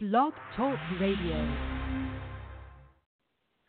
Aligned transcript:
Blog 0.00 0.32
Talk 0.56 0.78
Radio. 1.00 1.34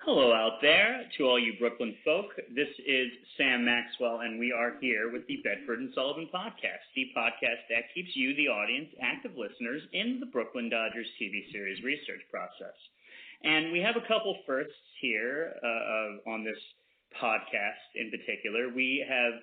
Hello 0.05 0.31
out 0.31 0.59
there 0.61 1.09
to 1.17 1.23
all 1.23 1.39
you 1.39 1.53
Brooklyn 1.57 1.95
folk. 2.05 2.27
This 2.53 2.69
is 2.85 3.07
Sam 3.35 3.65
Maxwell, 3.65 4.19
and 4.19 4.37
we 4.37 4.51
are 4.51 4.73
here 4.79 5.11
with 5.11 5.25
the 5.25 5.41
Bedford 5.43 5.79
and 5.79 5.89
Sullivan 5.95 6.29
podcast, 6.31 6.85
the 6.95 7.09
podcast 7.17 7.65
that 7.71 7.89
keeps 7.95 8.11
you, 8.13 8.35
the 8.35 8.47
audience, 8.47 8.89
active 9.01 9.31
listeners 9.35 9.81
in 9.91 10.19
the 10.19 10.27
Brooklyn 10.27 10.69
Dodgers 10.69 11.07
TV 11.19 11.51
series 11.51 11.83
research 11.83 12.21
process. 12.29 12.77
And 13.43 13.71
we 13.71 13.79
have 13.79 13.95
a 13.95 14.07
couple 14.07 14.37
firsts 14.45 14.77
here 15.01 15.55
uh, 15.63 16.29
on 16.29 16.43
this 16.43 16.61
podcast 17.19 17.89
in 17.95 18.11
particular. 18.11 18.69
We 18.69 19.03
have 19.09 19.33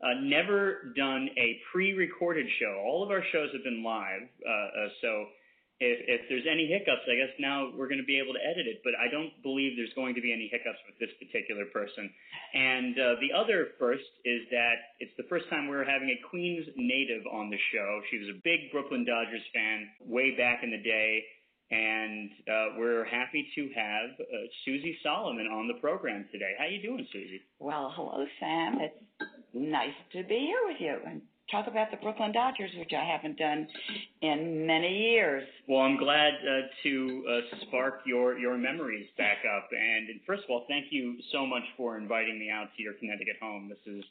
uh, 0.00 0.20
never 0.22 0.92
done 0.94 1.28
a 1.36 1.58
pre-recorded 1.72 2.46
show. 2.60 2.84
All 2.86 3.02
of 3.02 3.10
our 3.10 3.24
shows 3.32 3.48
have 3.52 3.64
been 3.64 3.82
live, 3.82 4.22
uh, 4.46 4.52
uh 4.52 4.88
so 5.02 5.26
if, 5.78 5.98
if 6.08 6.20
there's 6.28 6.48
any 6.48 6.64
hiccups, 6.66 7.04
I 7.04 7.20
guess 7.20 7.34
now 7.36 7.68
we're 7.76 7.88
going 7.88 8.00
to 8.00 8.08
be 8.08 8.16
able 8.16 8.32
to 8.32 8.40
edit 8.40 8.64
it. 8.64 8.80
But 8.80 8.96
I 8.96 9.12
don't 9.12 9.32
believe 9.44 9.76
there's 9.76 9.92
going 9.92 10.16
to 10.16 10.24
be 10.24 10.32
any 10.32 10.48
hiccups 10.48 10.80
with 10.88 10.96
this 10.96 11.12
particular 11.20 11.68
person. 11.68 12.08
And 12.54 12.96
uh, 12.96 13.20
the 13.20 13.36
other 13.36 13.76
first 13.78 14.08
is 14.24 14.48
that 14.50 14.96
it's 15.00 15.12
the 15.20 15.28
first 15.28 15.44
time 15.52 15.68
we're 15.68 15.84
having 15.84 16.08
a 16.08 16.18
Queens 16.32 16.64
native 16.76 17.28
on 17.28 17.50
the 17.52 17.60
show. 17.72 18.00
She 18.10 18.16
was 18.18 18.28
a 18.32 18.40
big 18.40 18.72
Brooklyn 18.72 19.04
Dodgers 19.04 19.44
fan 19.52 19.88
way 20.00 20.32
back 20.32 20.64
in 20.64 20.72
the 20.72 20.80
day. 20.80 21.24
And 21.68 22.30
uh, 22.46 22.66
we're 22.78 23.04
happy 23.04 23.44
to 23.56 23.62
have 23.74 24.16
uh, 24.20 24.24
Susie 24.64 24.96
Salomon 25.02 25.48
on 25.50 25.68
the 25.68 25.74
program 25.80 26.24
today. 26.30 26.54
How 26.56 26.64
are 26.64 26.68
you 26.68 26.80
doing, 26.80 27.04
Susie? 27.12 27.42
Well, 27.58 27.92
hello, 27.94 28.24
Sam. 28.38 28.78
It's 28.80 28.94
nice 29.52 29.98
to 30.12 30.22
be 30.22 30.46
here 30.46 30.62
with 30.64 30.80
you 30.80 30.96
and 31.04 31.22
talk 31.50 31.66
about 31.66 31.90
the 31.90 31.96
Brooklyn 31.98 32.32
Dodgers, 32.32 32.70
which 32.78 32.92
I 32.92 33.04
haven't 33.04 33.38
done 33.38 33.68
in 34.22 34.66
many 34.66 35.12
years. 35.12 35.46
Well, 35.68 35.80
I'm 35.80 35.98
glad 35.98 36.34
uh, 36.34 36.66
to 36.82 37.24
uh, 37.28 37.56
spark 37.66 38.00
your, 38.06 38.38
your 38.38 38.56
memories 38.56 39.06
back 39.16 39.38
up. 39.56 39.68
And, 39.72 40.08
and 40.10 40.20
first 40.26 40.44
of 40.44 40.50
all, 40.50 40.64
thank 40.68 40.86
you 40.90 41.16
so 41.32 41.46
much 41.46 41.62
for 41.76 41.98
inviting 41.98 42.38
me 42.38 42.50
out 42.50 42.68
to 42.76 42.82
your 42.82 42.94
Connecticut 42.94 43.36
home. 43.40 43.68
This 43.68 43.94
is 43.94 44.04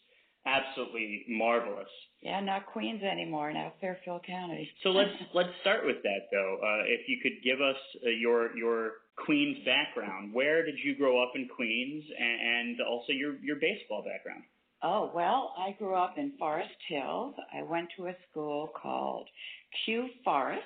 absolutely 0.46 1.26
marvelous. 1.28 1.90
Yeah, 2.22 2.40
not 2.40 2.66
Queens 2.68 3.04
anymore, 3.04 3.52
now 3.54 3.74
Fairfield 3.82 4.26
County. 4.26 4.70
So 4.84 4.90
let's 4.90 5.18
let's 5.34 5.50
start 5.62 5.86
with 5.86 5.98
that 6.04 6.30
though. 6.32 6.58
Uh, 6.62 6.84
if 6.86 7.08
you 7.08 7.18
could 7.22 7.44
give 7.44 7.60
us 7.60 7.76
uh, 8.06 8.10
your 8.10 8.56
your 8.56 8.92
Queens 9.26 9.58
background, 9.66 10.34
where 10.34 10.64
did 10.66 10.76
you 10.84 10.96
grow 10.96 11.22
up 11.24 11.32
in 11.36 11.48
Queens, 11.48 12.04
and, 12.20 12.78
and 12.78 12.82
also 12.82 13.14
your 13.14 13.36
your 13.44 13.56
baseball 13.56 14.04
background? 14.04 14.44
Oh, 14.84 15.12
well, 15.14 15.54
I 15.58 15.72
grew 15.78 15.96
up 15.96 16.18
in 16.18 16.34
Forest 16.38 16.76
Hills. 16.88 17.36
I 17.54 17.64
went 17.64 17.90
to 17.98 18.08
a 18.08 18.16
school 18.30 18.70
called 18.82 19.28
Kew 19.86 20.08
Forest 20.24 20.62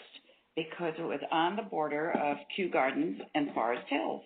because 0.55 0.93
it 0.97 1.03
was 1.03 1.21
on 1.31 1.55
the 1.55 1.61
border 1.61 2.11
of 2.11 2.37
Kew 2.55 2.69
Gardens 2.69 3.21
and 3.33 3.53
Forest 3.53 3.85
Hills. 3.89 4.21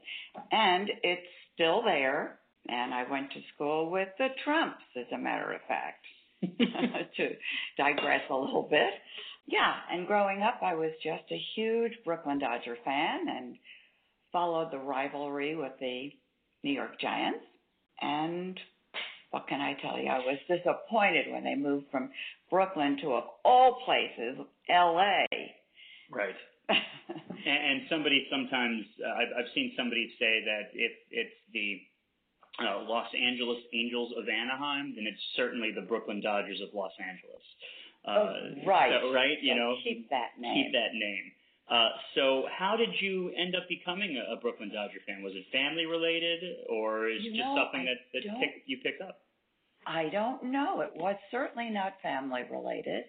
And 0.52 0.90
it's 1.04 1.28
still 1.54 1.84
there. 1.84 2.40
And 2.68 2.94
I 2.94 3.10
went 3.10 3.30
to 3.32 3.42
school 3.54 3.92
with 3.92 4.08
the 4.18 4.30
Trumps, 4.44 4.84
as 4.98 5.06
a 5.14 5.18
matter 5.18 5.52
of 5.52 5.62
fact, 5.68 6.06
to 7.18 7.30
digress 7.78 8.22
a 8.30 8.36
little 8.36 8.68
bit. 8.70 8.94
Yeah, 9.46 9.74
and 9.92 10.08
growing 10.08 10.42
up, 10.42 10.60
I 10.64 10.74
was 10.74 10.92
just 11.04 11.24
a 11.30 11.44
huge 11.56 11.92
Brooklyn 12.06 12.40
Dodger 12.40 12.78
fan 12.86 13.28
and 13.28 13.58
followed 14.32 14.72
the 14.72 14.78
rivalry 14.78 15.56
with 15.56 15.74
the 15.80 16.12
New 16.64 16.72
York 16.72 17.00
Giants 17.02 17.44
and 18.02 18.58
what 19.34 19.48
can 19.50 19.60
I 19.60 19.74
tell 19.82 19.98
you? 19.98 20.06
I 20.14 20.20
was 20.22 20.38
disappointed 20.46 21.34
when 21.34 21.44
they 21.44 21.56
moved 21.56 21.90
from 21.90 22.12
Brooklyn 22.52 23.02
to, 23.02 23.18
of 23.18 23.24
all 23.44 23.82
places, 23.84 24.38
L.A. 24.70 25.26
Right. 26.14 26.38
and, 26.70 27.82
somebody 27.90 28.28
sometimes, 28.30 28.86
uh, 29.02 29.10
I've, 29.10 29.34
I've 29.42 29.52
seen 29.56 29.74
somebody 29.76 30.14
say 30.22 30.46
that 30.46 30.70
if 30.78 30.94
it's 31.10 31.34
the 31.52 31.82
uh, 32.62 32.86
Los 32.86 33.10
Angeles 33.18 33.58
Angels 33.74 34.14
of 34.22 34.30
Anaheim, 34.30 34.94
then 34.96 35.10
it's 35.10 35.26
certainly 35.36 35.74
the 35.74 35.82
Brooklyn 35.82 36.22
Dodgers 36.22 36.62
of 36.62 36.70
Los 36.78 36.94
Angeles. 37.02 37.46
Uh, 38.06 38.14
oh, 38.14 38.70
right. 38.70 38.94
So, 39.02 39.12
right. 39.12 39.42
You 39.42 39.56
know, 39.56 39.74
keep 39.84 40.12
that 40.12 40.38
name. 40.38 40.62
Keep 40.62 40.74
that 40.78 40.94
name. 40.94 41.26
Uh, 41.74 41.90
so, 42.14 42.44
how 42.56 42.76
did 42.78 42.90
you 43.02 43.32
end 43.36 43.56
up 43.56 43.68
becoming 43.68 44.22
a, 44.32 44.36
Brooklyn 44.40 44.70
Dodger 44.72 45.00
fan? 45.08 45.24
Was 45.24 45.34
it 45.36 45.44
family 45.52 45.86
related, 45.86 46.68
or 46.70 47.10
is 47.10 47.24
you 47.24 47.32
it 47.32 47.38
just 47.38 47.48
know, 47.48 47.58
something 47.58 47.86
that, 47.86 47.98
that 48.14 48.40
pick, 48.40 48.62
you 48.68 48.78
picked 48.84 49.02
up? 49.02 49.22
I 49.88 50.10
don't 50.10 50.52
know. 50.52 50.82
It 50.82 50.92
was 50.96 51.16
certainly 51.32 51.72
not 51.72 51.94
family 52.04 52.42
related. 52.52 53.06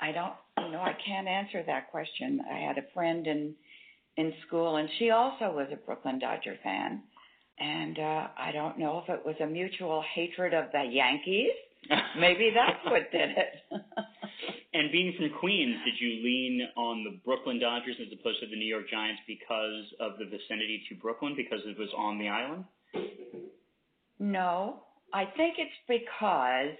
I 0.00 0.12
don't, 0.12 0.32
you 0.64 0.72
know, 0.72 0.80
I 0.80 0.96
can't 1.06 1.28
answer 1.28 1.62
that 1.66 1.90
question. 1.90 2.40
I 2.50 2.58
had 2.58 2.78
a 2.78 2.86
friend 2.94 3.26
in 3.26 3.54
in 4.16 4.32
school, 4.46 4.76
and 4.76 4.88
she 4.98 5.10
also 5.10 5.52
was 5.52 5.68
a 5.70 5.76
Brooklyn 5.76 6.18
Dodger 6.18 6.56
fan, 6.62 7.02
and 7.58 7.98
uh, 7.98 8.28
I 8.38 8.50
don't 8.52 8.78
know 8.78 9.02
if 9.04 9.10
it 9.10 9.24
was 9.26 9.36
a 9.42 9.46
mutual 9.46 10.02
hatred 10.14 10.54
of 10.54 10.72
the 10.72 10.84
Yankees. 10.90 11.52
Maybe 12.18 12.50
that's 12.54 12.82
what 12.86 13.12
did 13.12 13.30
it. 13.30 13.82
and 14.72 14.92
being 14.92 15.14
from 15.16 15.30
Queens, 15.40 15.76
did 15.84 15.94
you 15.98 16.22
lean 16.22 16.68
on 16.76 17.04
the 17.04 17.18
Brooklyn 17.24 17.58
Dodgers 17.58 17.96
as 18.00 18.12
opposed 18.12 18.40
to 18.40 18.46
the 18.46 18.56
New 18.56 18.66
York 18.66 18.88
Giants 18.88 19.20
because 19.26 19.84
of 19.98 20.18
the 20.18 20.24
vicinity 20.24 20.82
to 20.88 20.94
Brooklyn, 20.94 21.34
because 21.36 21.60
it 21.66 21.78
was 21.78 21.88
on 21.96 22.18
the 22.18 22.28
island? 22.28 22.64
No, 24.18 24.82
I 25.12 25.24
think 25.24 25.56
it's 25.58 25.70
because 25.88 26.76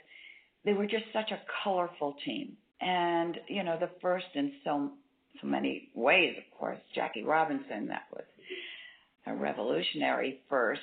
they 0.65 0.73
were 0.73 0.87
just 0.87 1.05
such 1.13 1.31
a 1.33 1.41
colorful 1.65 2.17
team. 2.25 2.57
And, 2.81 3.39
you 3.49 3.65
know, 3.65 3.77
the 3.79 3.91
first 4.01 4.27
in 4.35 4.53
so 4.65 4.91
so 5.41 5.47
many 5.47 5.89
ways, 5.95 6.35
of 6.37 6.59
course, 6.59 6.79
Jackie 6.95 7.23
Robinson, 7.23 7.87
that 7.89 8.05
was 8.13 8.25
a 9.27 9.35
revolutionary 9.35 10.41
first 10.49 10.81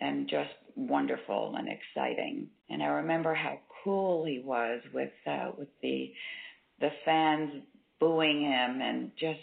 and 0.00 0.28
just 0.28 0.50
wonderful 0.74 1.54
and 1.56 1.68
exciting. 1.68 2.48
And 2.68 2.82
I 2.82 2.86
remember 2.86 3.34
how 3.34 3.58
cool 3.82 4.24
he 4.24 4.40
was 4.44 4.80
with 4.92 5.12
uh, 5.26 5.50
with 5.58 5.68
the 5.82 6.12
the 6.80 6.90
fans 7.04 7.62
booing 7.98 8.42
him 8.42 8.80
and 8.80 9.10
just 9.18 9.40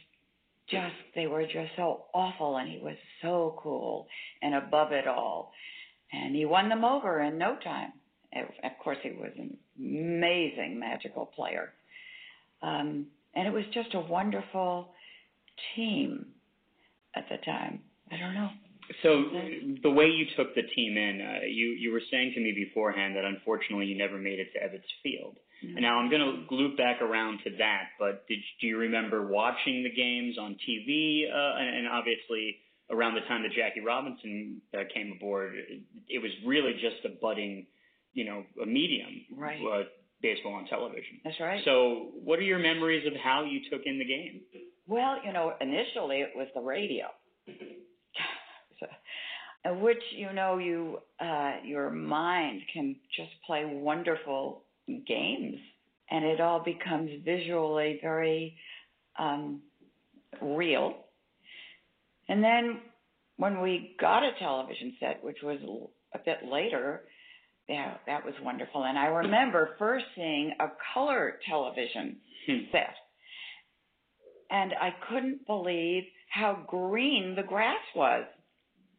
just 0.70 0.96
they 1.16 1.28
were 1.28 1.44
just 1.44 1.72
so 1.76 2.04
awful 2.14 2.58
and 2.58 2.70
he 2.70 2.80
was 2.80 2.98
so 3.22 3.58
cool 3.62 4.08
and 4.42 4.56
above 4.56 4.92
it 4.92 5.08
all 5.08 5.52
and 6.12 6.36
he 6.36 6.46
won 6.46 6.70
them 6.70 6.86
over 6.86 7.22
in 7.22 7.38
no 7.38 7.58
time. 7.64 7.94
Of 8.34 8.72
course, 8.84 8.98
he 9.02 9.12
was 9.12 9.32
an 9.38 9.58
amazing, 9.80 10.80
magical 10.80 11.26
player. 11.26 11.74
Um, 12.62 13.08
and 13.36 13.48
it 13.48 13.54
was 13.54 13.64
just 13.74 13.94
a 13.94 14.00
wonderful 14.00 14.90
team 15.76 16.28
at 17.16 17.26
the 17.30 17.38
time. 17.38 17.82
I 18.12 18.18
don't 18.18 18.34
know. 18.34 18.50
So 19.04 19.26
the 19.84 19.92
way 19.92 20.06
you 20.06 20.26
took 20.36 20.56
the 20.56 20.64
team 20.76 20.98
in, 20.98 21.22
uh, 21.22 21.46
you 21.46 21.68
you 21.78 21.92
were 21.92 22.02
saying 22.12 22.34
to 22.36 22.40
me 22.40 22.54
beforehand 22.54 23.16
that 23.16 23.26
unfortunately 23.26 23.86
you 23.86 23.98
never 23.98 24.18
made 24.18 24.40
it 24.40 24.54
to 24.54 24.60
Ebbets 24.60 24.88
Field. 25.04 25.38
Mm-hmm. 25.64 25.78
And 25.78 25.82
now 25.82 25.98
I'm 25.98 26.10
going 26.10 26.22
to 26.22 26.56
loop 26.56 26.78
back 26.78 27.02
around 27.02 27.40
to 27.44 27.50
that. 27.58 27.90
But 28.00 28.28
did 28.28 28.40
do 28.62 28.68
you 28.68 28.78
remember 28.78 29.28
watching 29.28 29.84
the 29.84 29.92
games 29.92 30.38
on 30.38 30.56
TV? 30.68 31.24
Uh, 31.28 31.60
and, 31.60 31.78
and 31.78 31.88
obviously, 31.88 32.58
around 32.90 33.16
the 33.16 33.22
time 33.22 33.44
that 33.44 33.52
Jackie 33.52 33.82
Robinson 33.82 34.62
uh, 34.74 34.84
came 34.94 35.14
aboard, 35.16 35.54
it 36.08 36.22
was 36.22 36.32
really 36.46 36.74
just 36.74 37.04
a 37.06 37.10
budding, 37.22 37.66
you 38.14 38.26
know, 38.26 38.44
a 38.62 38.66
medium, 38.66 39.26
right? 39.36 39.60
Uh, 39.60 39.84
baseball 40.22 40.54
on 40.54 40.66
television. 40.66 41.20
That's 41.24 41.40
right. 41.40 41.62
So, 41.66 42.10
what 42.24 42.40
are 42.40 42.44
your 42.44 42.60
memories 42.60 43.06
of 43.06 43.14
how 43.22 43.44
you 43.44 43.60
took 43.70 43.82
in 43.86 44.00
the 44.00 44.06
game? 44.06 44.42
Well, 44.88 45.18
you 45.26 45.34
know, 45.34 45.54
initially 45.60 46.22
it 46.22 46.32
was 46.36 46.48
the 46.56 46.62
radio, 46.62 47.08
which 49.82 50.02
you 50.16 50.32
know 50.34 50.58
you 50.58 51.00
uh, 51.20 51.56
your 51.64 51.90
mind 51.90 52.62
can 52.74 52.96
just 53.16 53.32
play 53.46 53.66
wonderful 53.66 54.64
games, 55.08 55.58
and 56.10 56.24
it 56.24 56.40
all 56.40 56.64
becomes 56.64 57.10
visually 57.26 58.00
very 58.02 58.56
um, 59.20 59.62
real 60.42 60.96
and 62.30 62.44
then 62.44 62.80
when 63.38 63.62
we 63.62 63.96
got 64.00 64.24
a 64.24 64.32
television 64.40 64.96
set, 65.00 65.24
which 65.24 65.38
was 65.44 65.60
a 66.14 66.20
bit 66.20 66.50
later, 66.50 67.04
yeah, 67.70 67.96
that 68.06 68.26
was 68.26 68.34
wonderful. 68.42 68.84
And 68.84 68.98
I 68.98 69.06
remember 69.06 69.76
first 69.78 70.06
seeing 70.16 70.54
a 70.60 70.68
color 70.94 71.40
television 71.48 72.18
hmm. 72.46 72.58
set. 72.72 72.96
And 74.50 74.74
I 74.80 74.96
couldn't 75.10 75.46
believe 75.46 76.04
how 76.30 76.66
green 76.68 77.36
the 77.36 77.44
grass 77.44 77.84
was. 77.96 78.24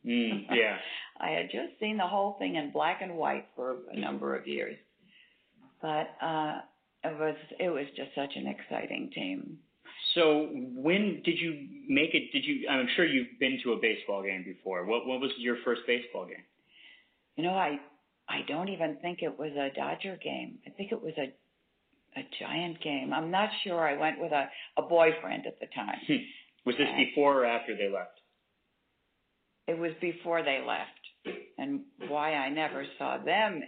Mm, 0.06 0.46
yeah. 0.50 0.76
I 1.20 1.30
had 1.30 1.46
just 1.46 1.78
seen 1.80 1.96
the 1.96 2.06
whole 2.06 2.36
thing 2.38 2.56
in 2.56 2.70
black 2.70 3.00
and 3.02 3.16
white 3.16 3.46
for 3.56 3.76
a 3.92 3.98
number 3.98 4.36
of 4.36 4.46
years. 4.46 4.76
But 5.82 6.08
uh 6.22 6.60
it 7.04 7.18
was 7.18 7.36
it 7.58 7.68
was 7.70 7.86
just 7.96 8.10
such 8.14 8.32
an 8.36 8.46
exciting 8.46 9.10
team. 9.14 9.58
So 10.14 10.48
when 10.74 11.22
did 11.24 11.38
you 11.38 11.66
make 11.88 12.14
it? 12.14 12.32
Did 12.32 12.44
you? 12.44 12.66
I'm 12.68 12.88
sure 12.96 13.04
you've 13.06 13.38
been 13.38 13.58
to 13.64 13.72
a 13.72 13.76
baseball 13.80 14.22
game 14.22 14.42
before. 14.44 14.84
What 14.86 15.06
what 15.06 15.20
was 15.20 15.30
your 15.38 15.56
first 15.64 15.82
baseball 15.86 16.26
game? 16.26 16.44
You 17.36 17.44
know, 17.44 17.54
I 17.54 17.78
I 18.28 18.40
don't 18.48 18.68
even 18.68 18.96
think 19.02 19.18
it 19.22 19.38
was 19.38 19.52
a 19.52 19.68
Dodger 19.76 20.18
game. 20.22 20.58
I 20.66 20.70
think 20.70 20.92
it 20.92 21.00
was 21.02 21.12
a 21.18 21.32
a 22.18 22.22
giant 22.40 22.80
game. 22.82 23.12
I'm 23.12 23.30
not 23.30 23.50
sure. 23.64 23.86
I 23.86 23.96
went 23.98 24.18
with 24.18 24.32
a 24.32 24.48
a 24.76 24.82
boyfriend 24.82 25.46
at 25.46 25.60
the 25.60 25.66
time. 25.74 25.98
Was 26.66 26.74
this 26.76 26.88
Okay. 26.88 27.04
before 27.10 27.42
or 27.42 27.46
after 27.46 27.76
they 27.76 27.88
left? 27.88 28.18
It 29.68 29.78
was 29.78 29.92
before 30.00 30.42
they 30.42 30.60
left, 30.66 31.36
and 31.58 31.82
why 32.08 32.32
I 32.34 32.48
never 32.48 32.84
saw 32.98 33.18
them 33.18 33.60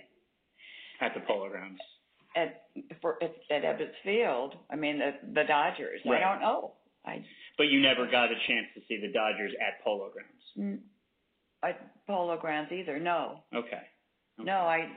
At 1.00 1.12
the 1.14 1.20
Polo 1.20 1.48
Grounds. 1.50 1.78
at 2.34 2.62
for 3.02 3.22
at, 3.22 3.34
at 3.50 3.62
Ebbets 3.62 3.94
Field. 4.02 4.54
I 4.70 4.76
mean 4.76 4.98
the 4.98 5.12
the 5.34 5.44
Dodgers. 5.46 6.00
Right. 6.06 6.22
I 6.22 6.32
don't 6.32 6.40
know. 6.40 6.72
I 7.06 7.24
But 7.58 7.64
you 7.68 7.80
never 7.80 8.06
got 8.10 8.30
a 8.32 8.38
chance 8.48 8.66
to 8.74 8.80
see 8.88 8.98
the 9.00 9.12
Dodgers 9.12 9.52
at 9.60 9.84
Polo 9.84 10.10
Grounds. 10.10 10.44
mm, 10.58 10.78
at 11.68 12.06
Polo 12.06 12.36
Grounds 12.38 12.70
either. 12.72 12.98
No, 12.98 13.44
Okay. 13.54 13.68
Okay. 14.38 14.44
no. 14.46 14.52
I 14.76 14.88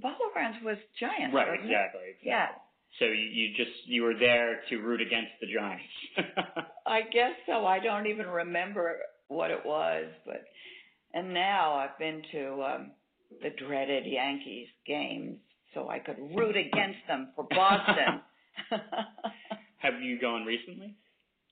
Polo 0.00 0.30
Grounds 0.32 0.56
was 0.64 0.78
giant. 1.00 1.34
Right, 1.34 1.48
exactly, 1.54 2.02
exactly. 2.10 2.20
Yeah. 2.24 2.46
So 2.98 3.06
you, 3.06 3.14
you 3.24 3.56
just 3.56 3.70
you 3.86 4.02
were 4.02 4.14
there 4.18 4.60
to 4.68 4.76
root 4.78 5.00
against 5.00 5.32
the 5.40 5.46
Giants. 5.52 5.84
I 6.86 7.00
guess 7.02 7.32
so. 7.46 7.64
I 7.66 7.78
don't 7.78 8.06
even 8.06 8.26
remember 8.26 8.98
what 9.28 9.50
it 9.50 9.64
was, 9.64 10.06
but 10.26 10.44
and 11.14 11.34
now 11.34 11.74
I've 11.74 11.98
been 11.98 12.22
to 12.32 12.62
um 12.62 12.90
the 13.42 13.50
dreaded 13.50 14.04
Yankees 14.06 14.68
games 14.86 15.38
so 15.74 15.88
I 15.88 15.98
could 15.98 16.18
root 16.36 16.56
against 16.56 16.98
them 17.08 17.32
for 17.34 17.46
Boston. 17.50 18.20
Have 19.78 20.00
you 20.00 20.20
gone 20.20 20.44
recently? 20.44 20.96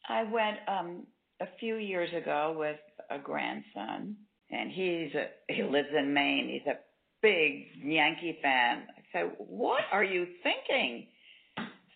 I 0.09 0.25
went 0.25 0.59
um 0.69 1.07
a 1.41 1.47
few 1.59 1.77
years 1.77 2.11
ago 2.15 2.55
with 2.59 2.79
a 3.11 3.19
grandson 3.19 4.17
and 4.51 4.71
he's 4.71 5.15
a 5.15 5.53
he 5.53 5.63
lives 5.63 5.89
in 5.97 6.13
Maine. 6.13 6.49
He's 6.49 6.67
a 6.67 6.79
big 7.23 7.67
Yankee 7.85 8.39
fan. 8.43 8.85
I 8.97 9.03
said, 9.13 9.33
"What 9.39 9.83
are 9.93 10.05
you 10.05 10.27
thinking?" 10.43 11.07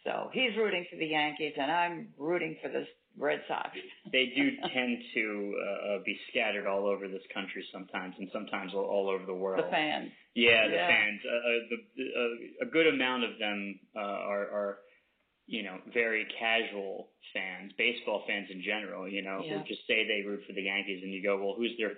So 0.04 0.28
he's 0.32 0.56
rooting 0.56 0.86
for 0.90 0.96
the 0.96 1.06
Yankees 1.06 1.54
and 1.58 1.70
I'm 1.70 2.08
rooting 2.18 2.56
for 2.62 2.68
the 2.68 2.84
Red 3.16 3.42
Sox. 3.46 3.70
They 4.10 4.32
do 4.34 4.50
tend 4.72 4.98
to 5.14 5.54
uh, 5.62 5.98
be 6.04 6.18
scattered 6.30 6.66
all 6.66 6.86
over 6.86 7.06
this 7.08 7.22
country 7.32 7.64
sometimes, 7.72 8.14
and 8.18 8.28
sometimes 8.32 8.72
all, 8.74 8.84
all 8.84 9.08
over 9.08 9.24
the 9.24 9.34
world. 9.34 9.64
The 9.64 9.70
fans. 9.70 10.10
Yeah, 10.34 10.66
the 10.68 10.74
Yeah. 10.74 10.88
fans. 10.88 11.20
Uh, 11.24 11.34
uh, 11.34 11.60
the, 11.70 12.04
uh, 12.04 12.66
a 12.66 12.70
good 12.70 12.88
amount 12.88 13.24
of 13.24 13.38
them 13.38 13.78
uh, 13.94 14.00
are, 14.00 14.42
are, 14.50 14.78
you 15.46 15.62
know, 15.62 15.78
very 15.92 16.26
casual 16.38 17.10
fans, 17.32 17.72
baseball 17.78 18.24
fans 18.26 18.48
in 18.50 18.62
general. 18.62 19.08
You 19.08 19.22
know, 19.22 19.42
Yeah. 19.44 19.58
who 19.58 19.64
just 19.64 19.86
say 19.86 20.06
they 20.06 20.26
root 20.26 20.42
for 20.46 20.52
the 20.52 20.62
Yankees, 20.62 21.02
and 21.02 21.12
you 21.12 21.22
go, 21.22 21.36
well, 21.42 21.54
who's 21.56 21.76
their 21.78 21.92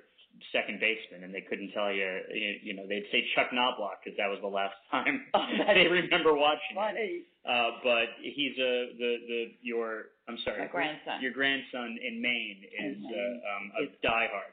second 0.53 0.81
baseman? 0.81 1.25
And 1.25 1.35
they 1.35 1.41
couldn't 1.43 1.73
tell 1.73 1.93
you. 1.93 2.07
You, 2.33 2.51
you 2.63 2.75
know, 2.75 2.85
they'd 2.89 3.07
say 3.13 3.25
Chuck 3.35 3.49
Knobloch 3.53 4.01
because 4.05 4.17
that 4.19 4.29
was 4.29 4.39
the 4.43 4.49
last 4.53 4.75
time 4.91 5.27
Oh, 5.35 5.47
they 5.75 5.87
remember 5.89 6.35
watching. 6.35 6.73
it. 6.73 6.75
Funny. 6.77 7.23
Uh, 7.47 7.71
but 7.85 8.09
he's 8.23 8.57
a 8.59 8.73
the 8.99 9.11
the 9.29 9.41
your 9.63 10.15
I'm 10.29 10.39
sorry, 10.45 10.61
My 10.61 10.67
grandson. 10.67 11.23
Your 11.23 11.33
grandson 11.33 11.97
in 12.03 12.21
Maine 12.21 12.63
is 12.65 12.97
In 12.99 13.05
uh, 13.05 13.09
Maine. 13.11 13.41
um, 13.55 13.65
a 13.79 14.07
diehard. 14.07 14.53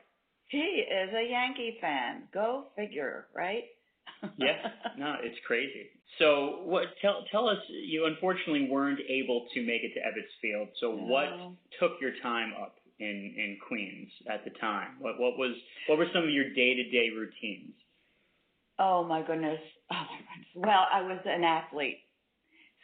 He 0.49 0.59
is 0.85 1.09
a 1.13 1.27
Yankee 1.29 1.77
fan. 1.81 2.23
Go 2.33 2.67
figure, 2.75 3.27
right? 3.35 3.63
Yeah, 4.37 4.55
no, 4.97 5.15
it's 5.21 5.37
crazy. 5.47 5.87
So 6.19 6.61
what? 6.65 6.83
Tell 7.01 7.25
tell 7.31 7.49
us. 7.49 7.57
You 7.69 8.05
unfortunately 8.05 8.67
weren't 8.69 8.99
able 9.09 9.47
to 9.53 9.61
make 9.65 9.81
it 9.83 9.93
to 9.95 9.99
Ebbets 9.99 10.31
Field. 10.41 10.67
So 10.79 10.91
what 10.91 11.27
took 11.79 11.93
your 11.99 12.11
time 12.21 12.53
up 12.61 12.75
in 12.99 13.07
in 13.37 13.57
Queens 13.67 14.09
at 14.29 14.43
the 14.43 14.51
time? 14.59 14.97
What 14.99 15.19
what 15.19 15.37
was 15.37 15.55
what 15.87 15.97
were 15.97 16.07
some 16.13 16.23
of 16.23 16.29
your 16.29 16.53
day 16.53 16.75
to 16.75 16.83
day 16.89 17.09
routines? 17.15 17.73
Oh 18.79 19.03
my 19.03 19.21
goodness. 19.21 19.59
Oh 19.91 19.95
my 19.95 20.17
goodness. 20.17 20.47
Well, 20.55 20.85
I 20.91 21.01
was 21.01 21.19
an 21.25 21.43
athlete. 21.43 21.99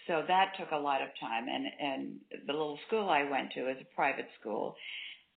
So 0.07 0.23
that 0.27 0.53
took 0.59 0.71
a 0.71 0.77
lot 0.77 1.01
of 1.01 1.09
time 1.19 1.47
and 1.47 1.65
and 1.79 2.19
the 2.47 2.53
little 2.53 2.79
school 2.87 3.09
I 3.09 3.23
went 3.29 3.51
to 3.53 3.69
is 3.69 3.77
a 3.81 3.95
private 3.95 4.27
school 4.39 4.75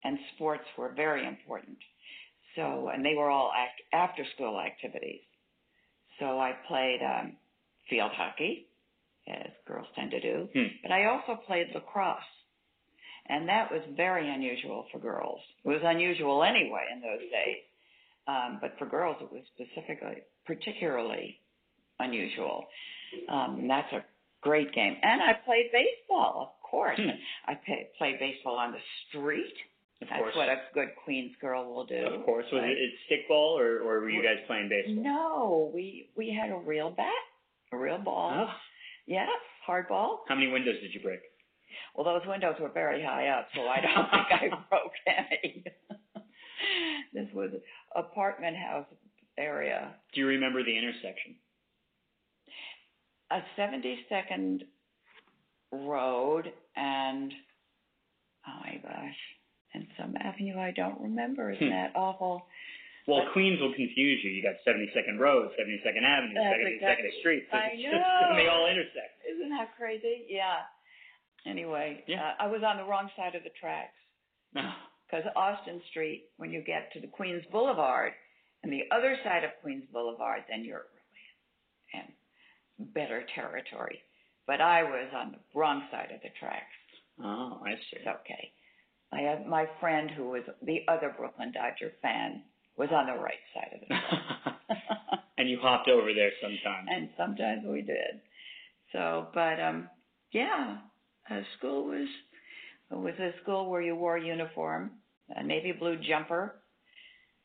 and 0.05 0.19
sports 0.35 0.65
were 0.77 0.93
very 0.95 1.27
important. 1.27 1.79
So 2.57 2.89
and 2.93 3.05
they 3.05 3.15
were 3.15 3.31
all 3.31 3.51
act, 3.57 3.81
after 3.93 4.25
school 4.35 4.61
activities. 4.61 5.21
So 6.21 6.39
I 6.39 6.53
played 6.69 7.01
um 7.03 7.37
field 7.89 8.13
hockey 8.17 8.67
as 9.29 9.51
girls 9.67 9.87
tend 9.95 10.11
to 10.11 10.21
do, 10.21 10.49
Hmm. 10.53 10.67
but 10.83 10.93
I 10.93 11.07
also 11.07 11.41
played 11.47 11.69
lacrosse. 11.75 12.23
And 13.29 13.49
that 13.49 13.71
was 13.71 13.83
very 13.97 14.29
unusual 14.33 14.87
for 14.93 14.99
girls. 14.99 15.41
It 15.65 15.69
was 15.69 15.81
unusual 15.85 16.43
anyway 16.43 16.85
in 16.93 17.01
those 17.01 17.21
days. 17.21 17.63
Um, 18.27 18.59
but 18.61 18.75
for 18.79 18.87
girls, 18.87 19.17
it 19.21 19.33
was 19.33 19.43
specifically, 19.55 20.23
particularly 20.47 21.39
unusual. 21.99 22.67
Um, 23.29 23.61
and 23.61 23.71
that's 23.71 23.93
a 23.93 24.05
great 24.41 24.73
game. 24.75 24.97
And 25.03 25.23
I 25.23 25.35
played 25.45 25.71
baseball, 25.73 26.57
of 26.57 26.71
course. 26.71 26.99
Hmm. 27.01 27.11
I 27.47 27.55
pay, 27.55 27.89
played 27.99 28.19
baseball 28.19 28.57
on 28.57 28.73
the 28.73 28.79
street. 29.09 29.55
Of 30.01 30.09
That's 30.09 30.21
course, 30.21 30.35
what 30.35 30.49
a 30.49 30.57
good 30.75 30.89
Queens 31.05 31.33
girl 31.41 31.73
will 31.73 31.87
do. 31.87 31.95
of 31.95 32.25
course. 32.25 32.45
Was 32.53 32.63
right? 32.63 32.71
it, 32.73 32.91
stickball 33.09 33.57
or 33.57 33.83
or 33.83 34.01
were 34.01 34.11
you 34.11 34.21
guys 34.21 34.39
playing 34.49 34.69
baseball? 34.69 35.05
No, 35.05 35.71
we 35.73 36.09
we 36.17 36.35
had 36.35 36.51
a 36.51 36.57
real 36.57 36.91
bat, 36.91 37.07
a 37.73 37.77
real 37.77 37.99
ball. 37.99 38.49
Oh. 38.49 38.53
Yeah, 39.07 39.27
hard 39.65 39.89
ball. 39.89 40.25
How 40.29 40.35
many 40.35 40.51
windows 40.51 40.75
did 40.81 40.93
you 40.93 41.01
break? 41.01 41.21
Well, 41.95 42.05
those 42.05 42.27
windows 42.27 42.55
were 42.61 42.71
very 42.71 43.03
high 43.03 43.29
up, 43.29 43.49
so 43.55 43.63
I 43.63 43.81
don't 43.81 44.11
think 44.11 44.27
I 44.31 44.49
broke 44.69 44.93
any. 45.07 45.65
this 47.13 47.29
was 47.35 47.51
apartment 47.95 48.57
house 48.57 48.87
area. 49.39 49.95
Do 50.15 50.21
you 50.21 50.27
remember 50.27 50.63
the 50.65 50.77
intersection? 50.77 51.37
A 53.31 53.41
72nd 53.59 54.61
road 55.73 56.53
and 56.77 57.33
oh 58.47 58.61
my 58.61 58.77
gosh, 58.83 59.17
and 59.73 59.87
some 59.99 60.15
avenue 60.21 60.59
I 60.59 60.71
don't 60.73 61.01
remember. 61.01 61.51
Isn't 61.51 61.67
Hmm. 61.67 61.73
that 61.73 61.93
awful? 61.97 62.47
Well, 63.09 63.25
But- 63.25 63.33
Queens 63.33 63.59
will 63.61 63.73
confuse 63.75 64.23
you. 64.23 64.31
You 64.31 64.43
got 64.43 64.55
72nd 64.67 65.19
Road, 65.19 65.51
72nd 65.59 66.05
Avenue, 66.05 66.39
72nd 66.39 66.75
exactly- 66.77 67.11
Street. 67.21 67.49
So 67.51 67.57
I 67.57 67.67
it's 67.73 67.83
just, 67.83 67.95
they 68.37 68.47
all 68.49 68.69
intersect. 68.69 69.25
Isn't 69.29 69.49
that 69.51 69.75
crazy? 69.77 70.27
Yeah. 70.29 70.61
Anyway, 71.47 72.05
Yeah. 72.07 72.23
uh, 72.39 72.45
I 72.45 72.47
was 72.47 72.63
on 72.63 72.77
the 72.77 72.85
wrong 72.85 73.11
side 73.17 73.35
of 73.35 73.43
the 73.45 73.51
tracks. 73.61 73.95
Because 75.11 75.27
Austin 75.37 75.83
Street, 75.91 76.31
when 76.39 76.51
you 76.51 76.63
get 76.63 76.91
to 76.95 77.01
the 77.01 77.07
Queens 77.07 77.45
Boulevard, 77.53 78.15
and 78.63 78.73
the 78.73 78.85
other 78.91 79.15
side 79.23 79.45
of 79.45 79.51
Queens 79.61 79.85
Boulevard, 79.93 80.43
then 80.49 80.65
you're 80.65 80.87
really 81.93 82.07
in 82.81 82.87
better 82.95 83.23
territory. 83.35 84.01
But 84.47 84.63
I 84.63 84.83
was 84.85 85.09
on 85.15 85.33
the 85.33 85.39
wrong 85.59 85.83
side 85.91 86.13
of 86.15 86.23
the 86.23 86.31
tracks. 86.41 86.65
Oh, 87.23 87.61
I 87.63 87.73
see. 87.75 87.97
It's 87.99 88.07
okay. 88.07 88.53
I 89.13 89.21
have 89.21 89.45
my 89.45 89.67
friend 89.81 90.11
who 90.11 90.31
was 90.31 90.45
the 90.63 90.81
other 90.89 91.15
Brooklyn 91.15 91.53
Dodger 91.53 91.93
fan 92.01 92.41
was 92.79 92.89
on 92.91 93.05
the 93.05 93.21
right 93.21 93.45
side 93.53 93.73
of 93.75 93.81
the 93.81 93.87
tracks. 93.89 94.57
and 95.37 95.51
you 95.51 95.59
hopped 95.61 95.89
over 95.91 96.15
there 96.15 96.31
sometimes. 96.41 96.89
and 96.91 97.11
sometimes 97.19 97.67
we 97.67 97.83
did. 97.83 98.23
So, 98.93 99.29
but 99.35 99.61
um, 99.61 99.91
yeah, 100.33 100.79
school 101.59 101.87
was 101.87 102.09
was 102.91 103.15
a 103.19 103.31
school 103.43 103.71
where 103.71 103.81
you 103.81 103.97
wore 103.97 104.17
a 104.19 104.25
uniform, 104.25 104.91
a 105.31 105.43
navy 105.43 105.73
blue 105.73 105.97
jumper, 105.97 106.57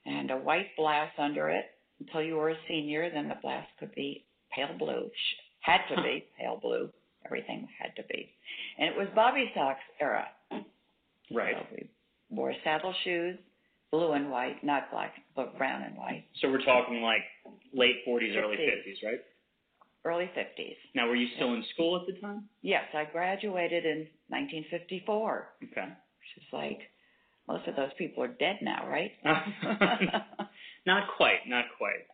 and 0.06 0.30
a 0.30 0.38
white 0.38 0.76
blouse 0.76 1.12
under 1.18 1.50
it 1.50 1.66
until 2.00 2.22
you 2.22 2.36
were 2.36 2.50
a 2.50 2.58
senior. 2.68 3.10
Then 3.10 3.30
the 3.30 3.36
blouse 3.42 3.66
could 3.80 3.94
be 3.96 4.26
pale 4.54 4.78
blue, 4.78 5.10
had 5.62 5.80
to 5.90 6.02
be 6.02 6.26
pale 6.40 6.60
blue. 6.62 6.90
Everything 7.26 7.68
had 7.82 7.96
to 7.96 8.04
be, 8.08 8.30
and 8.78 8.90
it 8.90 8.98
was 8.98 9.08
Bobby 9.14 9.52
Sox 9.54 9.80
era. 10.00 10.28
Right. 11.34 11.56
So 11.58 11.66
we 11.76 11.90
wore 12.30 12.54
saddle 12.64 12.94
shoes, 13.04 13.38
blue 13.92 14.14
and 14.14 14.32
white, 14.32 14.64
not 14.64 14.92
black, 14.92 15.14
but 15.36 15.58
brown 15.58 15.82
and 15.82 15.98
white. 15.98 16.26
So 16.42 16.50
we're 16.50 16.64
talking 16.64 17.02
like 17.02 17.22
late 17.74 17.98
40s, 18.08 18.36
early 18.38 18.56
50s. 18.56 19.04
50s, 19.04 19.06
right? 19.06 19.20
Early 20.08 20.30
50s. 20.38 20.76
Now, 20.96 21.08
were 21.08 21.16
you 21.16 21.28
still 21.36 21.54
in 21.54 21.64
school 21.74 22.00
at 22.00 22.06
the 22.08 22.20
time? 22.22 22.46
Yes, 22.62 22.86
I 22.94 23.06
graduated 23.12 23.86
in 23.86 24.08
1954, 24.30 25.48
Okay. 25.72 25.82
which 25.88 26.34
is 26.38 26.48
like 26.54 26.80
most 27.48 27.68
of 27.68 27.76
those 27.76 27.92
people 27.98 28.24
are 28.24 28.28
dead 28.40 28.58
now, 28.62 28.88
right? 28.90 29.12
not 30.86 31.04
quite, 31.18 31.48
not 31.48 31.66
quite. 31.78 32.06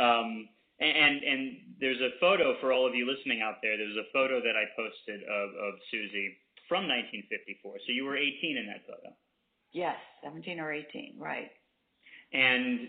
Um, 0.00 0.48
and 0.80 1.22
and 1.22 1.56
there's 1.80 2.00
a 2.00 2.18
photo 2.20 2.54
for 2.60 2.72
all 2.72 2.86
of 2.86 2.94
you 2.94 3.04
listening 3.10 3.42
out 3.42 3.56
there. 3.62 3.76
There's 3.76 3.96
a 3.96 4.08
photo 4.12 4.40
that 4.40 4.56
I 4.56 4.64
posted 4.76 5.20
of 5.28 5.48
of 5.50 5.74
Susie 5.90 6.36
from 6.68 6.88
1954. 6.88 7.78
So 7.86 7.92
you 7.92 8.04
were 8.04 8.16
18 8.16 8.56
in 8.56 8.66
that 8.66 8.86
photo. 8.86 9.14
yes, 9.72 9.96
17 10.24 10.58
or 10.60 10.72
18, 10.72 11.14
right. 11.18 11.50
And 12.32 12.88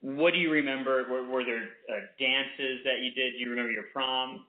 what 0.00 0.32
do 0.32 0.38
you 0.38 0.50
remember? 0.50 1.04
Were, 1.10 1.28
were 1.28 1.44
there 1.44 1.68
uh, 1.90 2.00
dances 2.18 2.80
that 2.84 3.00
you 3.02 3.10
did? 3.14 3.32
Do 3.32 3.38
you 3.38 3.50
remember 3.50 3.72
your 3.72 3.86
prom? 3.92 4.44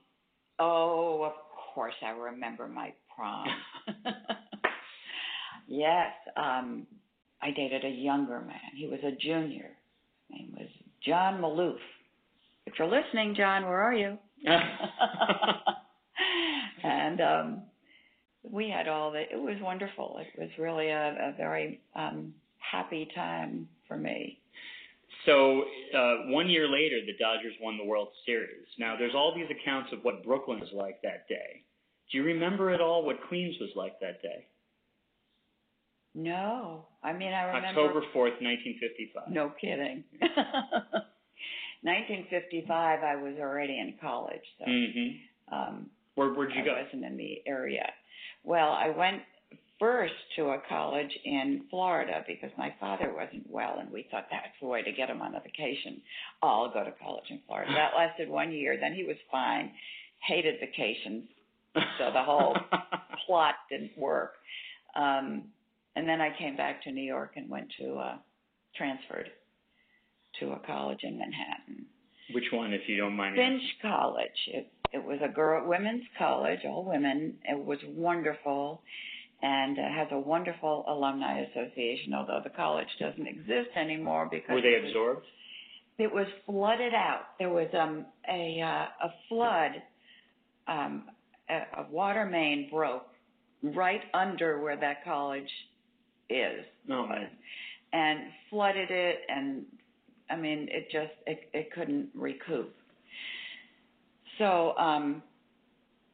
Oh, 0.58 1.22
of 1.22 1.32
course 1.74 1.94
I 2.02 2.10
remember 2.10 2.68
my 2.68 2.92
prom. 3.14 3.46
yes, 5.66 6.12
um, 6.36 6.86
I 7.42 7.50
dated 7.50 7.84
a 7.84 7.88
younger 7.88 8.40
man. 8.40 8.60
He 8.76 8.86
was 8.86 9.00
a 9.02 9.12
junior. 9.12 9.70
His 10.28 10.38
name 10.38 10.54
was 10.56 10.68
John 11.04 11.40
Maloof. 11.40 11.78
If 12.66 12.74
you're 12.78 12.88
listening, 12.88 13.34
John, 13.36 13.64
where 13.64 13.80
are 13.80 13.94
you? 13.94 14.18
and 14.44 14.62
and 16.84 17.20
um, 17.20 17.62
we 18.42 18.70
had 18.70 18.88
all 18.88 19.12
the. 19.12 19.20
It 19.20 19.40
was 19.40 19.56
wonderful. 19.60 20.20
It 20.20 20.38
was 20.38 20.50
really 20.58 20.88
a, 20.88 21.30
a 21.30 21.34
very 21.36 21.80
um, 21.96 22.34
happy 22.58 23.08
time 23.14 23.68
for 23.88 23.96
me. 23.96 24.39
So 25.26 25.62
uh, 25.94 26.14
one 26.28 26.48
year 26.48 26.66
later, 26.68 27.00
the 27.04 27.16
Dodgers 27.18 27.52
won 27.60 27.76
the 27.76 27.84
World 27.84 28.08
Series. 28.26 28.66
Now, 28.78 28.96
there's 28.98 29.14
all 29.14 29.34
these 29.34 29.48
accounts 29.50 29.92
of 29.92 30.00
what 30.02 30.24
Brooklyn 30.24 30.60
was 30.60 30.70
like 30.72 31.00
that 31.02 31.28
day. 31.28 31.62
Do 32.10 32.18
you 32.18 32.24
remember 32.24 32.70
at 32.70 32.80
all 32.80 33.04
what 33.04 33.16
Queens 33.28 33.54
was 33.60 33.70
like 33.76 34.00
that 34.00 34.22
day? 34.22 34.46
No, 36.14 36.86
I 37.04 37.12
mean 37.12 37.32
I 37.32 37.42
remember. 37.44 37.80
October 37.82 38.02
fourth, 38.12 38.32
nineteen 38.40 38.78
fifty-five. 38.80 39.30
No 39.32 39.52
kidding. 39.60 40.02
1955, 41.82 43.02
I 43.02 43.16
was 43.16 43.34
already 43.40 43.78
in 43.78 43.94
college, 44.00 44.42
so 44.58 44.64
Mm-hmm. 44.68 45.54
um, 45.54 45.86
Where 46.16 46.30
where'd 46.34 46.52
you 46.54 46.62
I 46.62 46.64
go? 46.64 46.82
wasn't 46.82 47.04
in 47.04 47.16
the 47.16 47.42
area. 47.46 47.86
Well, 48.44 48.70
I 48.72 48.90
went 48.90 49.22
first 49.80 50.14
to 50.36 50.50
a 50.50 50.62
college 50.68 51.10
in 51.24 51.64
Florida 51.70 52.22
because 52.28 52.50
my 52.56 52.72
father 52.78 53.12
wasn't 53.12 53.50
well, 53.50 53.78
and 53.80 53.90
we 53.90 54.06
thought 54.10 54.26
that's 54.30 54.54
the 54.60 54.68
way 54.68 54.82
to 54.82 54.92
get 54.92 55.10
him 55.10 55.20
on 55.20 55.34
a 55.34 55.40
vacation. 55.40 56.00
I'll 56.42 56.72
go 56.72 56.84
to 56.84 56.92
college 57.02 57.24
in 57.30 57.40
Florida. 57.46 57.72
That 57.74 57.96
lasted 57.96 58.28
one 58.28 58.52
year. 58.52 58.78
Then 58.80 58.94
he 58.94 59.02
was 59.02 59.16
fine. 59.32 59.72
Hated 60.28 60.60
vacations. 60.60 61.24
So 61.74 62.12
the 62.12 62.22
whole 62.22 62.56
plot 63.26 63.54
didn't 63.70 63.96
work. 63.98 64.34
Um, 64.94 65.44
and 65.96 66.08
then 66.08 66.20
I 66.20 66.36
came 66.38 66.56
back 66.56 66.84
to 66.84 66.92
New 66.92 67.02
York 67.02 67.32
and 67.36 67.48
went 67.48 67.68
to 67.80 67.94
uh, 67.94 68.16
transferred 68.76 69.30
to 70.40 70.52
a 70.52 70.58
college 70.66 71.00
in 71.02 71.18
Manhattan. 71.18 71.86
Which 72.32 72.44
one, 72.52 72.72
if 72.72 72.82
you 72.86 72.96
don't 72.96 73.16
mind? 73.16 73.36
Finch 73.36 73.62
College. 73.82 74.28
It 74.48 74.72
it 74.92 75.04
was 75.04 75.18
a 75.22 75.28
girl 75.28 75.68
women's 75.68 76.02
college, 76.18 76.60
all 76.64 76.84
women. 76.84 77.34
It 77.44 77.58
was 77.58 77.78
wonderful, 77.86 78.82
and 79.42 79.78
it 79.78 79.90
has 79.92 80.08
a 80.12 80.18
wonderful 80.18 80.84
alumni 80.88 81.40
association. 81.42 82.14
Although 82.14 82.40
the 82.44 82.50
college 82.50 82.88
doesn't 82.98 83.26
exist 83.26 83.70
anymore 83.76 84.28
because 84.30 84.54
Were 84.54 84.60
they 84.62 84.68
it 84.68 84.82
was, 84.82 84.90
absorbed? 84.90 85.26
it 85.98 86.12
was 86.12 86.26
flooded 86.46 86.94
out. 86.94 87.22
There 87.38 87.50
was 87.50 87.68
um 87.78 88.06
a 88.28 88.60
uh, 88.62 89.06
a 89.08 89.10
flood. 89.28 89.72
Um, 90.68 91.04
a, 91.48 91.80
a 91.82 91.90
water 91.90 92.24
main 92.24 92.68
broke 92.70 93.06
right 93.62 94.02
under 94.14 94.60
where 94.60 94.76
that 94.76 95.04
college 95.04 95.48
is 96.30 96.64
man. 96.86 97.28
and 97.92 98.20
flooded 98.48 98.90
it 98.90 99.16
and 99.28 99.64
I 100.30 100.36
mean 100.36 100.68
it 100.70 100.90
just 100.92 101.12
it 101.26 101.50
it 101.52 101.72
couldn't 101.72 102.08
recoup. 102.14 102.72
So 104.38 104.76
um 104.78 105.22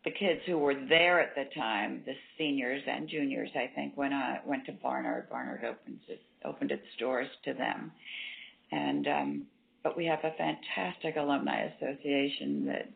the 0.06 0.12
kids 0.12 0.40
who 0.46 0.56
were 0.56 0.74
there 0.88 1.20
at 1.20 1.34
the 1.34 1.52
time, 1.58 2.00
the 2.06 2.14
seniors 2.38 2.80
and 2.86 3.08
juniors, 3.08 3.50
I 3.56 3.68
think, 3.74 3.96
went 3.96 4.14
uh, 4.14 4.36
went 4.46 4.64
to 4.66 4.72
Barnard. 4.72 5.28
Barnard 5.28 5.64
opens 5.64 6.00
it, 6.06 6.22
opened 6.44 6.70
its 6.70 6.86
doors 7.00 7.26
to 7.44 7.52
them, 7.52 7.90
and 8.70 9.08
um, 9.08 9.46
but 9.82 9.96
we 9.96 10.06
have 10.06 10.20
a 10.20 10.30
fantastic 10.38 11.16
alumni 11.16 11.64
association 11.64 12.66
that 12.66 12.88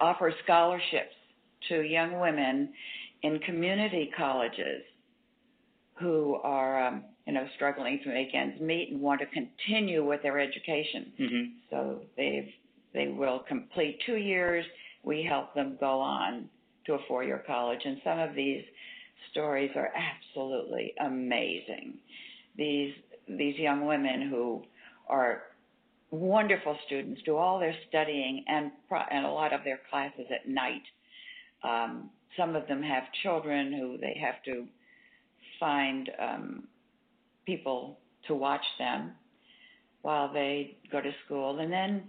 offers 0.00 0.34
scholarships 0.42 1.14
to 1.68 1.82
young 1.82 2.18
women 2.18 2.70
in 3.22 3.38
community 3.40 4.10
colleges 4.16 4.82
who 6.00 6.34
are 6.42 6.84
um, 6.84 7.04
you 7.28 7.32
know 7.32 7.46
struggling 7.54 8.00
to 8.02 8.08
make 8.08 8.34
ends 8.34 8.60
meet 8.60 8.90
and 8.90 9.00
want 9.00 9.20
to 9.20 9.26
continue 9.26 10.04
with 10.04 10.20
their 10.22 10.40
education. 10.40 11.12
Mm-hmm. 11.20 11.44
So 11.70 12.00
they've 12.16 12.48
they 12.92 13.06
will 13.06 13.44
complete 13.46 14.00
two 14.04 14.16
years. 14.16 14.64
We 15.04 15.22
help 15.28 15.54
them 15.54 15.76
go 15.78 16.00
on 16.00 16.48
to 16.86 16.94
a 16.94 16.98
four-year 17.08 17.44
college, 17.46 17.80
and 17.84 17.98
some 18.04 18.18
of 18.18 18.34
these 18.34 18.62
stories 19.30 19.70
are 19.74 19.90
absolutely 19.94 20.94
amazing. 21.00 21.94
These 22.56 22.94
these 23.26 23.56
young 23.56 23.86
women 23.86 24.28
who 24.30 24.62
are 25.08 25.44
wonderful 26.10 26.76
students 26.86 27.20
do 27.24 27.36
all 27.36 27.58
their 27.58 27.74
studying 27.88 28.44
and 28.46 28.70
and 29.10 29.26
a 29.26 29.30
lot 29.30 29.52
of 29.52 29.64
their 29.64 29.80
classes 29.90 30.26
at 30.32 30.48
night. 30.48 30.82
Um, 31.62 32.10
some 32.36 32.56
of 32.56 32.66
them 32.68 32.82
have 32.82 33.04
children 33.22 33.72
who 33.72 33.98
they 33.98 34.18
have 34.22 34.42
to 34.44 34.66
find 35.58 36.10
um, 36.20 36.64
people 37.46 37.98
to 38.26 38.34
watch 38.34 38.64
them 38.78 39.12
while 40.02 40.32
they 40.32 40.76
go 40.92 41.00
to 41.00 41.10
school, 41.24 41.58
and 41.60 41.72
then 41.72 42.04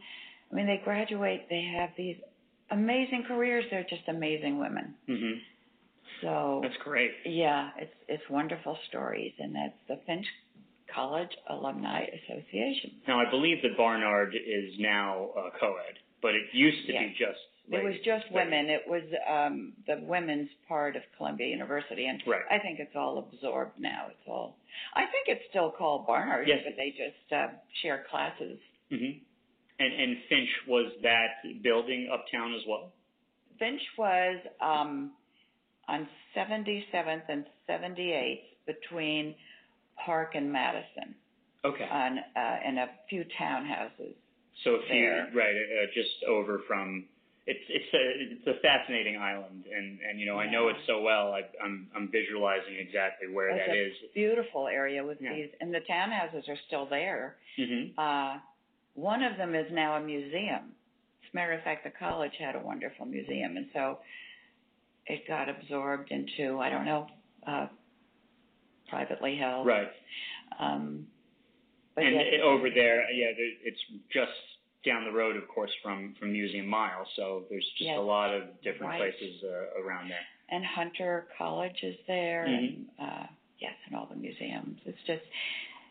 I 0.52 0.56
mean 0.56 0.68
they 0.68 0.82
graduate, 0.84 1.48
they 1.50 1.64
have 1.78 1.90
these 1.98 2.18
amazing 2.72 3.24
careers. 3.28 3.66
They're 3.72 3.84
just 3.90 4.08
amazing 4.08 4.60
women. 4.60 4.96
Mm-hmm. 5.10 5.40
So 6.22 6.60
That's 6.64 6.78
great. 6.84 7.12
yeah, 7.26 7.72
it's 7.78 7.94
it's 8.08 8.24
wonderful 8.30 8.78
stories, 8.90 9.34
and 9.40 9.54
that's 9.54 9.78
the 9.88 10.00
Finch 10.06 10.26
College 10.94 11.32
Alumni 11.50 12.06
Association. 12.06 12.92
Now, 13.08 13.20
I 13.20 13.30
believe 13.30 13.62
that 13.64 13.76
Barnard 13.78 14.34
is 14.36 14.74
now 14.80 15.30
uh, 15.38 15.50
co-ed, 15.60 15.96
but 16.22 16.34
it 16.36 16.44
used 16.54 16.82
to 16.88 16.94
be 16.94 17.16
Yes. 17.20 17.30
just. 17.30 17.40
It 17.68 17.84
was 17.84 17.96
just 18.06 18.26
women. 18.32 18.70
It 18.70 18.84
was 18.88 19.02
um, 19.28 19.74
the 19.88 20.00
women's 20.06 20.50
part 20.68 20.96
of 20.96 21.02
Columbia 21.18 21.48
University, 21.48 22.06
and 22.06 22.22
Right. 22.28 22.44
I 22.52 22.60
think 22.60 22.80
it's 22.80 22.96
all 22.96 23.18
absorbed 23.18 23.80
now. 23.80 24.06
It's 24.12 24.28
all. 24.28 24.56
I 24.94 25.02
think 25.08 25.26
it's 25.28 25.42
still 25.50 25.72
called 25.72 26.06
Barnard, 26.06 26.48
Yes. 26.48 26.60
but 26.64 26.76
they 26.78 26.92
just 26.92 27.34
uh, 27.34 27.48
share 27.82 28.06
classes. 28.10 28.60
Mm-hmm. 28.92 29.18
And 29.79 29.94
and 29.94 30.17
Finch 30.29 30.50
was 30.67 30.91
that 31.03 31.62
building 31.63 32.10
uptown 32.12 32.53
as 32.53 32.62
well. 32.67 32.91
Finch 33.60 33.82
was 33.98 34.38
um, 34.62 35.12
on 35.88 36.08
77th 36.36 37.24
and 37.29 37.46
78th 37.70 38.39
between 38.65 39.36
Park 40.05 40.36
and 40.36 40.51
Madison, 40.51 41.15
Okay. 41.63 41.86
on 41.89 42.20
uh, 42.36 42.58
in 42.67 42.77
a 42.77 42.88
few 43.10 43.24
townhouses. 43.39 44.13
so 44.63 44.75
if 44.75 44.82
you 44.89 45.01
there. 45.01 45.29
right, 45.34 45.55
uh, 45.55 45.88
just 45.94 46.24
over 46.27 46.62
from. 46.67 47.05
It's 47.48 47.60
it's 47.70 47.94
a 47.94 48.03
it's 48.34 48.48
a 48.58 48.60
fascinating 48.62 49.17
island, 49.17 49.65
and 49.72 50.00
and 50.01 50.20
you 50.20 50.25
know 50.25 50.39
I 50.39 50.50
know 50.50 50.70
it 50.70 50.77
so 50.88 51.01
well. 51.01 51.32
I, 51.32 51.41
I'm 51.63 51.88
I'm 51.96 52.10
visualizing 52.12 52.75
exactly 52.79 53.27
where 53.32 53.53
that 53.55 53.70
is. 53.75 53.94
It's 53.94 54.00
that 54.01 54.05
a 54.05 54.10
is. 54.10 54.13
Beautiful 54.15 54.67
area 54.67 55.05
with 55.05 55.20
Yeah. 55.22 55.34
these, 55.36 55.50
and 55.62 55.72
the 55.72 55.82
townhouses 55.82 56.50
are 56.50 56.58
still 56.67 56.88
there. 56.89 57.36
Mm-hmm. 57.60 58.00
Uh, 58.00 58.39
one 58.96 59.22
of 59.24 59.38
them 59.38 59.54
is 59.56 59.68
now 59.72 59.96
a 59.98 60.02
museum. 60.02 60.74
As 61.24 61.30
a 61.34 61.36
matter 61.36 61.54
of 61.54 61.62
fact, 61.64 61.84
the 61.84 61.92
college 61.92 62.32
had 62.40 62.56
a 62.56 62.60
wonderful 62.60 63.06
museum, 63.06 63.58
and 63.58 63.68
so 63.74 64.00
it 65.06 65.28
got 65.28 65.48
absorbed 65.50 66.12
into 66.12 66.60
I 66.60 66.70
don't 66.70 66.86
know, 66.86 67.08
uh, 67.46 67.68
privately 68.90 69.38
held. 69.38 69.68
Right. 69.68 69.88
Um, 70.60 71.08
but 71.96 72.04
and 72.06 72.16
yes, 72.16 72.25
over 72.44 72.70
there, 72.70 73.10
yeah, 73.12 73.28
it's 73.64 73.80
just 74.12 74.32
down 74.86 75.04
the 75.06 75.12
road, 75.12 75.36
of 75.36 75.48
course, 75.48 75.72
from 75.84 76.14
from 76.20 76.32
Museum 76.32 76.68
Mile. 76.68 77.06
So 77.16 77.44
there's 77.50 77.66
just 77.78 77.82
Yes. 77.90 77.98
a 77.98 78.02
lot 78.02 78.34
of 78.34 78.44
different 78.62 78.92
Right. 78.92 79.00
places 79.14 79.44
uh, 79.44 79.82
around 79.82 80.10
there. 80.10 80.20
and 80.50 80.64
Hunter 80.64 81.28
College 81.40 81.82
is 81.82 81.98
there, 82.06 82.46
Mhm. 82.48 82.58
and 82.58 82.90
uh, 83.00 83.28
yes, 83.58 83.74
and 83.88 83.96
all 83.96 84.06
the 84.06 84.16
museums. 84.16 84.80
It's 84.86 85.02
just, 85.08 85.24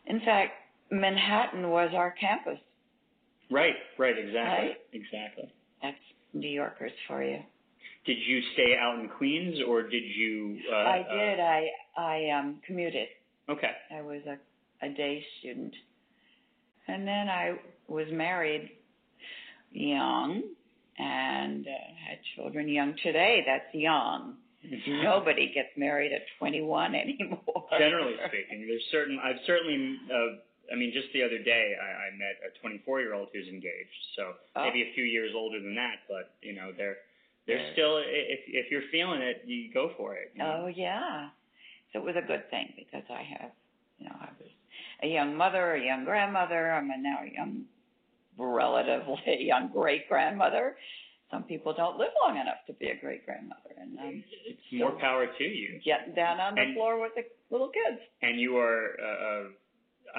in 0.05 0.21
fact, 0.21 0.53
Manhattan 0.91 1.69
was 1.71 1.93
our 1.93 2.11
campus. 2.11 2.59
Right. 3.51 3.75
Right. 3.97 4.17
Exactly. 4.17 4.67
Right. 4.67 4.77
Exactly. 4.93 5.53
That's 5.81 5.97
New 6.33 6.49
Yorkers 6.49 6.91
for 7.07 7.23
you. 7.23 7.39
Did 8.05 8.17
you 8.27 8.41
stay 8.53 8.75
out 8.79 8.99
in 8.99 9.09
Queens, 9.09 9.57
or 9.67 9.81
did 9.83 10.03
you? 10.03 10.59
Uh, 10.71 10.75
I 10.75 11.05
did. 11.11 11.39
I 11.39 11.67
I 11.97 12.29
um, 12.37 12.61
commuted. 12.65 13.07
Uh, 13.49 13.53
okay. 13.53 13.71
I 13.91 14.01
was 14.01 14.21
a 14.27 14.37
a 14.85 14.89
day 14.89 15.23
student, 15.39 15.73
and 16.87 17.07
then 17.07 17.29
I 17.29 17.55
was 17.87 18.07
married 18.11 18.69
young 19.71 20.43
and 20.97 21.67
uh, 21.67 21.71
had 22.07 22.19
children 22.35 22.67
young. 22.69 22.95
Today, 23.01 23.43
that's 23.45 23.73
young. 23.73 24.35
Nobody 24.87 25.51
gets 25.53 25.69
married 25.77 26.11
at 26.11 26.21
21 26.39 26.95
anymore. 26.95 27.65
Generally 27.77 28.15
speaking, 28.27 28.67
there's 28.67 28.83
certain. 28.91 29.19
I've 29.23 29.39
certainly. 29.45 29.95
Uh, 30.11 30.37
I 30.71 30.75
mean, 30.75 30.91
just 30.93 31.07
the 31.13 31.23
other 31.23 31.37
day, 31.39 31.75
I, 31.79 32.07
I 32.07 32.17
met 32.17 32.41
a 32.45 32.49
24 32.59 33.01
year 33.01 33.13
old 33.13 33.29
who's 33.33 33.47
engaged. 33.47 34.01
So 34.15 34.33
Oh. 34.55 34.63
maybe 34.65 34.81
a 34.83 34.93
few 34.93 35.03
years 35.03 35.31
older 35.35 35.59
than 35.59 35.75
that, 35.75 36.03
but 36.09 36.33
you 36.41 36.53
know, 36.55 36.71
they're 36.75 36.97
they're 37.47 37.71
still. 37.73 37.97
If 37.97 38.39
if 38.47 38.71
you're 38.71 38.89
feeling 38.91 39.21
it, 39.21 39.43
you 39.45 39.71
go 39.73 39.91
for 39.97 40.15
it. 40.15 40.31
you 40.33 40.39
know? 40.43 40.63
Oh 40.65 40.67
yeah. 40.67 41.29
So 41.93 41.99
it 41.99 42.05
was 42.05 42.15
a 42.17 42.25
good 42.25 42.49
thing 42.49 42.73
because 42.75 43.03
I 43.09 43.21
have, 43.39 43.51
you 43.99 44.05
know, 44.09 44.15
I 44.19 44.29
was 44.39 44.49
a 45.03 45.07
young 45.07 45.35
mother, 45.35 45.75
a 45.75 45.81
young 45.85 46.03
grandmother. 46.05 46.71
I'm 46.73 46.89
a 46.89 46.97
now 46.97 47.19
a 47.23 47.31
young, 47.33 47.65
relatively 48.37 49.45
young 49.45 49.69
great 49.71 50.07
grandmother. 50.09 50.75
Some 51.31 51.43
people 51.43 51.73
don't 51.73 51.97
live 51.97 52.11
long 52.23 52.37
enough 52.37 52.61
to 52.67 52.73
be 52.73 52.87
a 52.89 52.95
great 52.99 53.25
grandmother, 53.25 53.73
and 53.79 53.99
I'm 53.99 54.23
It's 54.45 54.59
more 54.71 54.91
power 54.99 55.25
to 55.25 55.43
you. 55.43 55.79
getting 55.83 56.13
down 56.13 56.39
on 56.39 56.55
the 56.55 56.61
And- 56.61 56.75
floor 56.75 56.99
with 57.01 57.13
the 57.15 57.23
little 57.49 57.69
kids. 57.69 57.99
and 58.21 58.39
you 58.39 58.57
are 58.57 58.95
uh, 59.01 59.25
uh, 59.25 59.43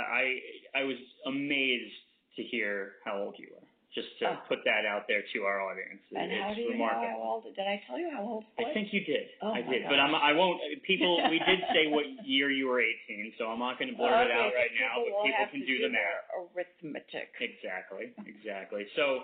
I 0.00 0.41
I 0.75 0.85
was 0.85 0.97
amazed 1.26 1.95
to 2.37 2.43
hear 2.43 2.93
how 3.05 3.19
old 3.19 3.35
you 3.38 3.49
are. 3.57 3.67
Just 3.95 4.12
to 4.21 4.29
Oh. 4.29 4.37
put 4.47 4.61
that 4.69 4.85
out 4.85 5.09
there 5.09 5.23
to 5.33 5.38
our 5.49 5.62
audience. 5.65 6.03
and 6.15 6.31
it's 6.31 6.43
how 6.43 6.53
do 6.53 6.61
you 6.61 6.71
remarkable. 6.76 7.03
know 7.09 7.17
how 7.17 7.41
old? 7.41 7.55
Did 7.57 7.65
I 7.67 7.81
tell 7.88 7.99
you 7.99 8.11
how 8.12 8.21
old 8.21 8.45
I? 8.59 8.65
I 8.69 8.75
think 8.75 8.93
you 8.93 9.00
did. 9.00 9.29
Oh 9.41 9.53
I 9.57 9.62
did, 9.62 9.85
but. 9.88 9.99
I'm, 9.99 10.15
I 10.15 10.33
won't. 10.37 10.61
People, 10.83 11.17
we 11.33 11.38
did 11.41 11.61
say 11.73 11.87
what 11.88 12.05
year 12.26 12.50
you 12.50 12.67
were 12.69 12.83
18, 12.83 13.33
so 13.38 13.49
I'm 13.49 13.59
not 13.59 13.79
going 13.79 13.91
to 13.91 13.97
blurt 13.97 14.26
it 14.26 14.33
out 14.33 14.53
right 14.53 14.69
now. 14.79 15.00
But 15.00 15.25
people 15.25 15.47
can 15.50 15.61
to 15.61 15.67
do 15.67 15.79
the 15.81 15.88
math. 15.88 16.29
Arithmetic. 16.55 17.33
Exactly, 17.41 18.12
exactly. 18.26 18.85
So, 18.97 19.21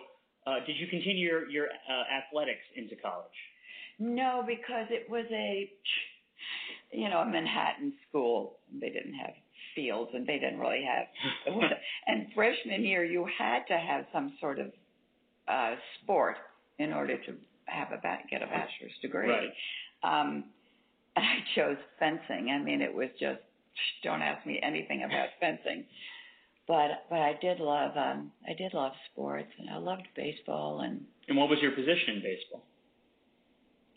uh, 0.47 0.65
did 0.65 0.77
you 0.81 0.87
continue 0.87 1.27
your, 1.29 1.49
your 1.51 1.67
uh, 1.69 2.05
athletics 2.09 2.65
into 2.75 2.97
college? 2.97 3.37
No, 3.99 4.43
because 4.47 4.87
it 4.89 5.05
was 5.11 5.27
a, 5.31 5.71
you 6.93 7.11
know, 7.11 7.19
a 7.21 7.27
Manhattan 7.27 7.93
school. 8.09 8.57
They 8.73 8.89
didn't 8.89 9.15
have 9.15 9.35
fields, 9.75 10.11
and 10.15 10.27
they 10.27 10.39
didn't 10.39 10.59
really 10.59 10.85
have. 10.85 11.55
and 12.07 12.27
freshman 12.35 12.85
year, 12.85 13.05
you 13.05 13.27
had 13.39 13.61
to 13.69 13.77
have 13.79 14.07
some 14.13 14.35
sort 14.41 14.59
of 14.59 14.73
uh, 15.49 15.75
sport 16.03 16.37
in 16.79 16.93
order 16.93 17.17
to 17.17 17.35
have 17.67 17.89
a 17.93 17.97
ba- 18.01 18.19
get 18.31 18.43
a 18.43 18.47
bachelor's 18.47 18.93
degree. 19.01 19.29
Right. 19.29 19.51
Um, 20.03 20.45
I 21.17 21.39
chose 21.55 21.77
fencing. 21.99 22.51
I 22.51 22.59
mean, 22.63 22.81
it 22.81 22.93
was 22.95 23.09
just 23.21 23.41
don't 24.03 24.23
ask 24.23 24.47
me 24.47 24.61
anything 24.63 25.03
about 25.05 25.29
fencing. 25.41 25.85
But 26.69 27.05
but 27.11 27.19
I 27.19 27.37
did 27.41 27.59
love 27.61 27.97
um 27.97 28.31
I 28.49 28.55
did 28.55 28.73
love 28.73 28.93
sports 29.13 29.49
and 29.59 29.69
I 29.69 29.79
loved 29.79 30.07
baseball 30.15 30.81
and 30.81 31.01
And 31.29 31.37
what 31.37 31.49
was 31.51 31.59
your 31.61 31.73
position 31.73 32.17
in 32.17 32.23
baseball? 32.23 32.63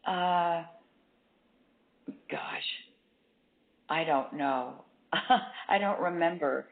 uh 0.08 0.64
gosh. 2.30 2.70
I 3.90 4.04
don't 4.04 4.34
know. 4.34 4.85
I 5.70 5.78
don't 5.78 6.00
remember. 6.00 6.68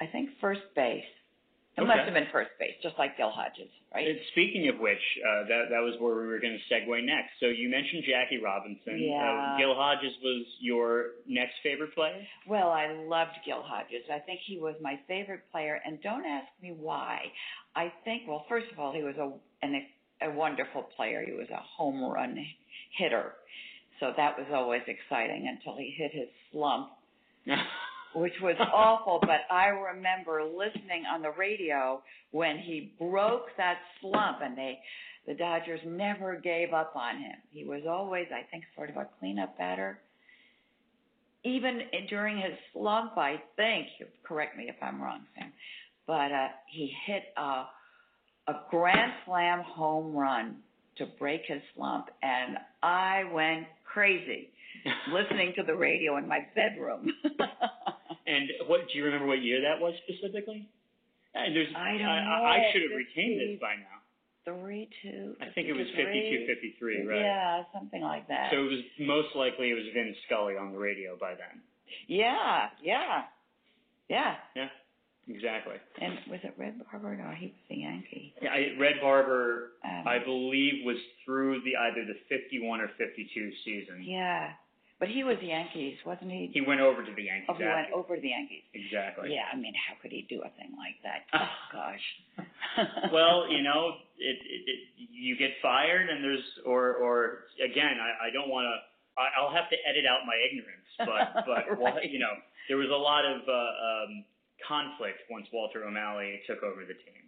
I 0.00 0.06
think 0.06 0.30
first 0.40 0.62
base. 0.74 1.04
It 1.78 1.86
must 1.86 2.00
have 2.00 2.14
been 2.14 2.26
first 2.32 2.50
base, 2.58 2.74
just 2.82 2.98
like 2.98 3.16
Gil 3.16 3.30
Hodges, 3.30 3.70
right? 3.94 4.04
And 4.04 4.18
speaking 4.32 4.68
of 4.68 4.80
which, 4.80 4.98
uh, 5.22 5.46
that 5.46 5.70
that 5.70 5.78
was 5.78 5.94
where 6.00 6.16
we 6.16 6.26
were 6.26 6.40
going 6.40 6.58
to 6.58 6.74
segue 6.74 6.90
next. 7.06 7.38
So 7.38 7.46
you 7.46 7.70
mentioned 7.70 8.02
Jackie 8.02 8.42
Robinson. 8.42 8.98
Yeah. 8.98 9.54
Uh, 9.54 9.58
Gil 9.58 9.74
Hodges 9.76 10.10
was 10.20 10.44
your 10.58 11.14
next 11.28 11.54
favorite 11.62 11.94
player. 11.94 12.18
Well, 12.48 12.70
I 12.70 12.90
loved 13.06 13.38
Gil 13.46 13.62
Hodges. 13.62 14.02
I 14.12 14.18
think 14.18 14.40
he 14.44 14.58
was 14.58 14.74
my 14.82 14.98
favorite 15.06 15.42
player, 15.52 15.80
and 15.86 16.02
don't 16.02 16.26
ask 16.26 16.48
me 16.60 16.74
why. 16.76 17.20
I 17.76 17.92
think, 18.04 18.22
well, 18.26 18.44
first 18.48 18.66
of 18.72 18.80
all, 18.80 18.92
he 18.92 19.04
was 19.04 19.14
a 19.14 19.30
an, 19.64 19.86
a 20.20 20.30
wonderful 20.32 20.82
player. 20.96 21.22
He 21.24 21.32
was 21.32 21.48
a 21.50 21.62
home 21.62 22.02
run 22.02 22.36
hitter, 22.98 23.34
so 24.00 24.12
that 24.16 24.36
was 24.36 24.46
always 24.52 24.82
exciting 24.86 25.46
until 25.46 25.78
he 25.78 25.94
hit 25.96 26.12
his 26.12 26.28
slump, 26.50 26.90
which 28.14 28.34
was 28.42 28.56
awful. 28.74 29.18
But 29.20 29.40
I 29.50 29.66
remember 29.66 30.42
listening 30.44 31.04
on 31.12 31.22
the 31.22 31.32
radio 31.38 32.02
when 32.30 32.58
he 32.58 32.92
broke 32.98 33.46
that 33.56 33.78
slump, 34.00 34.38
and 34.42 34.56
they, 34.56 34.78
the 35.26 35.34
Dodgers 35.34 35.80
never 35.86 36.36
gave 36.36 36.72
up 36.72 36.94
on 36.96 37.18
him. 37.18 37.36
He 37.50 37.64
was 37.64 37.82
always, 37.88 38.26
I 38.32 38.48
think, 38.50 38.64
sort 38.76 38.90
of 38.90 38.96
a 38.96 39.08
cleanup 39.18 39.56
batter 39.58 39.98
even 41.44 41.82
during 42.08 42.36
his 42.36 42.52
slump, 42.72 43.16
I 43.16 43.36
think, 43.56 43.86
correct 44.24 44.56
me 44.56 44.66
if 44.68 44.76
I'm 44.82 45.00
wrong, 45.00 45.20
Sam, 45.36 45.52
but 46.06 46.32
uh, 46.32 46.48
he 46.70 46.92
hit 47.06 47.22
a, 47.36 47.64
a 48.48 48.60
grand 48.70 49.12
slam 49.24 49.62
home 49.62 50.14
run 50.14 50.56
to 50.96 51.06
break 51.18 51.42
his 51.46 51.62
slump, 51.76 52.06
and 52.22 52.58
I 52.82 53.24
went 53.32 53.66
crazy 53.84 54.50
listening 55.12 55.52
to 55.56 55.62
the 55.62 55.74
radio 55.74 56.16
in 56.16 56.28
my 56.28 56.40
bedroom. 56.54 57.12
and 58.26 58.48
what 58.66 58.88
do 58.90 58.98
you 58.98 59.04
remember? 59.04 59.26
What 59.26 59.42
year 59.42 59.60
that 59.62 59.80
was 59.80 59.94
specifically? 60.06 60.68
And 61.34 61.54
there's, 61.54 61.68
I 61.76 61.92
don't 61.98 62.06
I, 62.08 62.24
know. 62.24 62.44
I 62.44 62.70
should 62.72 62.82
have 62.82 62.96
retained 62.96 63.40
this 63.40 63.60
by 63.60 63.74
now. 63.76 63.98
Three, 64.44 64.88
two. 65.02 65.36
I 65.42 65.52
think 65.54 65.68
it 65.68 65.74
was 65.74 65.86
53? 65.94 66.46
52, 66.46 66.54
53, 66.72 67.06
right? 67.06 67.20
Yeah, 67.20 67.62
something 67.74 68.00
like 68.00 68.26
that. 68.28 68.48
So 68.50 68.58
it 68.64 68.70
was 68.70 68.80
most 69.00 69.28
likely 69.36 69.70
it 69.70 69.74
was 69.74 69.84
Vin 69.92 70.14
Scully 70.26 70.56
on 70.56 70.72
the 70.72 70.78
radio 70.78 71.16
by 71.20 71.34
then. 71.34 71.60
yeah, 72.06 72.68
yeah, 72.82 73.22
yeah. 74.08 74.36
Yeah, 74.56 74.68
exactly. 75.28 75.74
And 76.00 76.14
was 76.30 76.40
it 76.44 76.54
Red 76.56 76.80
Barber? 76.90 77.14
No, 77.14 77.30
he 77.36 77.48
was 77.48 77.54
the 77.68 77.76
Yankee. 77.76 78.34
Yeah, 78.40 78.48
I, 78.50 78.80
Red 78.80 78.94
Barber, 79.02 79.72
Um, 79.84 80.08
I 80.08 80.18
believe, 80.18 80.84
was 80.86 80.96
through 81.26 81.60
the 81.60 81.76
either 81.76 82.06
the 82.06 82.16
51 82.34 82.80
or 82.80 82.88
52 82.96 83.50
season. 83.66 84.02
Yeah, 84.02 84.52
but 84.98 85.08
he 85.08 85.22
was 85.22 85.38
Yankees, 85.40 85.96
wasn't 86.04 86.30
he? 86.30 86.50
He 86.52 86.60
went 86.60 86.80
over 86.80 87.04
to 87.04 87.12
the 87.14 87.22
Yankees. 87.22 87.46
oh, 87.50 87.54
he 87.54 87.64
went 87.64 87.92
over 87.94 88.16
to 88.16 88.22
the 88.22 88.34
Yankees. 88.34 88.66
Exactly. 88.74 89.30
Yeah, 89.32 89.46
I 89.52 89.56
mean, 89.56 89.74
how 89.78 89.94
could 90.02 90.10
he 90.10 90.26
do 90.28 90.42
a 90.42 90.50
thing 90.58 90.74
like 90.74 90.98
that? 91.06 91.22
Oh 91.38 91.54
gosh. 91.70 92.06
well, 93.12 93.46
you 93.50 93.62
know, 93.62 93.94
it, 94.18 94.38
it, 94.42 94.60
it 94.66 94.78
you 94.96 95.36
get 95.36 95.50
fired, 95.62 96.08
and 96.10 96.22
there's 96.24 96.42
or 96.66 96.94
or 96.96 97.50
again, 97.62 97.98
I, 98.00 98.28
I 98.28 98.30
don't 98.32 98.48
want 98.48 98.66
to. 98.66 98.74
I'll 99.18 99.50
have 99.54 99.68
to 99.70 99.76
edit 99.82 100.06
out 100.06 100.22
my 100.26 100.38
ignorance, 100.46 100.88
but 100.98 101.44
but 101.46 101.78
well, 101.78 101.98
you 102.02 102.18
know, 102.18 102.34
there 102.68 102.76
was 102.78 102.90
a 102.90 102.96
lot 102.96 103.26
of 103.26 103.42
uh, 103.46 103.52
um, 103.54 104.24
conflict 104.66 105.18
once 105.30 105.46
Walter 105.52 105.84
O'Malley 105.84 106.40
took 106.46 106.62
over 106.62 106.82
the 106.86 106.94
team, 106.94 107.22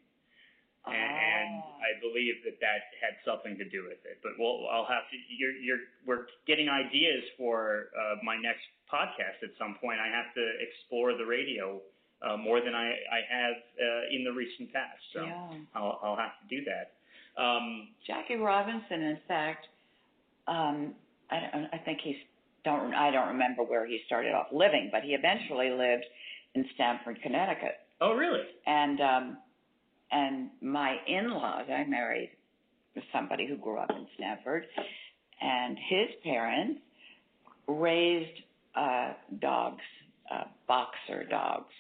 and, 0.87 0.95
and 0.97 1.62
Ah. 1.62 1.87
I 1.90 2.01
believe 2.01 2.43
that 2.45 2.61
that 2.61 2.81
had 3.03 3.14
something 3.25 3.57
to 3.59 3.64
do 3.69 3.85
with 3.85 4.01
it. 4.05 4.19
But 4.23 4.33
we'll 4.38 4.69
I'll 4.71 4.87
have 4.87 5.05
to. 5.11 5.16
You're 5.29 5.53
you're 5.53 5.83
we're 6.07 6.27
getting 6.47 6.69
ideas 6.69 7.25
for 7.37 7.90
uh, 7.97 8.16
my 8.23 8.37
next 8.37 8.64
podcast 8.93 9.43
at 9.43 9.51
some 9.59 9.77
point. 9.81 9.99
I 10.01 10.09
have 10.09 10.33
to 10.35 10.45
explore 10.61 11.16
the 11.16 11.25
radio 11.27 11.81
uh, 12.23 12.37
more 12.37 12.61
than 12.61 12.75
I 12.75 12.88
I 13.11 13.21
have 13.29 13.57
uh, 13.77 14.14
in 14.16 14.25
the 14.25 14.33
recent 14.33 14.73
past. 14.73 15.01
So. 15.14 15.25
yeah. 15.25 15.53
I'll, 15.75 15.99
I'll 16.03 16.16
have 16.16 16.33
to 16.43 16.47
do 16.49 16.64
that. 16.64 16.93
Um, 17.40 17.88
Jackie 18.07 18.37
Robinson, 18.37 19.03
in 19.03 19.19
fact, 19.29 19.66
um, 20.49 20.95
I, 21.31 21.69
I 21.73 21.79
think 21.79 22.01
he's 22.03 22.16
don't 22.64 22.93
I 22.95 23.11
don't 23.11 23.29
remember 23.29 23.62
where 23.62 23.87
he 23.87 24.01
started 24.07 24.33
off 24.35 24.49
living, 24.53 24.88
but 24.93 25.03
he 25.03 25.14
eventually 25.14 25.71
lived 25.71 26.05
in 26.55 26.66
Stamford, 26.75 27.21
Connecticut. 27.23 27.77
oh, 28.01 28.12
really? 28.14 28.43
And 28.66 29.01
um, 29.01 29.37
and 30.12 30.51
my 30.61 30.96
in-laws, 31.07 31.66
I 31.73 31.85
married 31.85 32.31
somebody 33.12 33.46
who 33.46 33.57
grew 33.57 33.79
up 33.79 33.90
in 33.90 34.07
Stamford, 34.16 34.66
and 35.40 35.77
his 35.88 36.09
parents 36.23 36.81
raised 37.66 38.40
uh, 38.75 39.12
dogs, 39.40 39.83
uh, 40.33 40.44
boxer 40.66 41.25
dogs, 41.29 41.73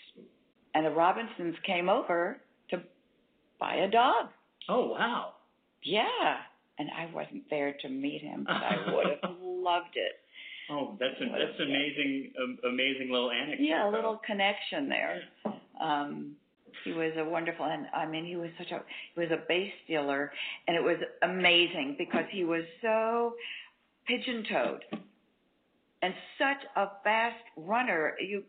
and 0.74 0.86
the 0.86 0.90
Robinsons 0.90 1.56
came 1.66 1.88
over 1.88 2.38
to 2.70 2.82
buy 3.58 3.76
a 3.76 3.90
dog. 3.90 4.28
Oh, 4.68 4.88
wow. 4.88 5.32
Yeah, 5.82 6.36
and 6.78 6.88
I 6.96 7.12
wasn't 7.12 7.44
there 7.50 7.74
to 7.82 7.88
meet 7.88 8.22
him, 8.22 8.44
but 8.46 8.54
I 8.54 8.94
would 8.94 9.06
have 9.22 9.36
loved 9.42 9.94
it. 9.96 10.12
Oh, 10.70 10.96
that's 11.00 11.20
a, 11.20 11.24
that's 11.24 11.58
amazing, 11.60 12.30
amazing 12.68 13.10
little 13.10 13.30
anecdote. 13.30 13.64
Yeah, 13.64 13.88
a 13.88 13.90
little 13.90 14.20
connection 14.24 14.88
there. 14.88 15.22
Um, 15.82 16.36
he 16.84 16.92
was 16.92 17.12
a 17.16 17.24
wonderful, 17.24 17.66
and 17.66 17.86
I 17.94 18.06
mean, 18.06 18.24
he 18.24 18.36
was 18.36 18.50
such 18.58 18.70
a 18.70 18.80
he 19.14 19.20
was 19.20 19.30
a 19.30 19.42
base 19.48 19.72
stealer, 19.84 20.32
and 20.66 20.76
it 20.76 20.82
was 20.82 20.96
amazing 21.22 21.96
because 21.98 22.24
he 22.30 22.44
was 22.44 22.62
so 22.82 23.34
pigeon-toed 24.06 24.80
and 26.02 26.14
such 26.38 26.62
a 26.76 26.86
fast 27.04 27.42
runner. 27.56 28.14
You 28.20 28.42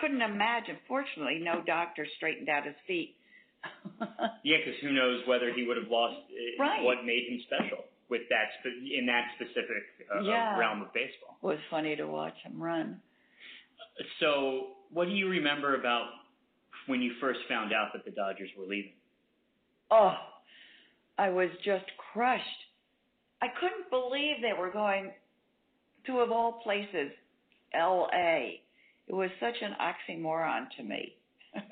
couldn't 0.00 0.22
imagine. 0.22 0.76
Fortunately, 0.86 1.40
no 1.42 1.62
doctor 1.66 2.06
straightened 2.16 2.48
out 2.48 2.64
his 2.66 2.76
feet. 2.86 3.16
Yeah, 4.44 4.58
because 4.64 4.80
who 4.80 4.92
knows 4.92 5.20
whether 5.26 5.52
he 5.52 5.66
would 5.66 5.76
have 5.76 5.90
lost 5.90 6.14
uh, 6.30 6.62
Right. 6.62 6.82
what 6.84 7.04
made 7.04 7.24
him 7.28 7.40
special 7.46 7.84
with 8.08 8.22
that 8.30 8.46
spe- 8.60 8.86
in 8.96 9.04
that 9.06 9.26
specific 9.34 9.82
uh, 10.14 10.18
uh, 10.20 10.22
Yeah. 10.22 10.56
realm 10.58 10.80
of 10.82 10.92
baseball. 10.94 11.36
it 11.42 11.46
was 11.46 11.58
funny 11.68 11.96
to 11.96 12.06
watch 12.06 12.34
him 12.44 12.62
run. 12.62 13.00
So, 14.20 14.68
what 14.90 15.06
do 15.06 15.10
you 15.10 15.28
remember 15.28 15.74
about 15.74 16.06
when 16.88 17.00
you 17.00 17.12
first 17.20 17.40
found 17.48 17.72
out 17.72 17.92
that 17.92 18.04
the 18.04 18.10
Dodgers 18.10 18.50
were 18.58 18.66
leaving? 18.66 18.92
Oh, 19.90 20.14
I 21.16 21.30
was 21.30 21.48
just 21.64 21.84
crushed. 22.12 22.44
I 23.40 23.46
couldn't 23.60 23.90
believe 23.90 24.36
they 24.42 24.58
were 24.58 24.70
going 24.70 25.12
to, 26.06 26.18
of 26.18 26.32
all 26.32 26.60
places, 26.64 27.12
L.A. 27.72 28.60
It 29.06 29.14
was 29.14 29.30
such 29.40 29.54
an 29.62 29.74
oxymoron 29.80 30.66
to 30.76 30.82
me. 30.82 31.14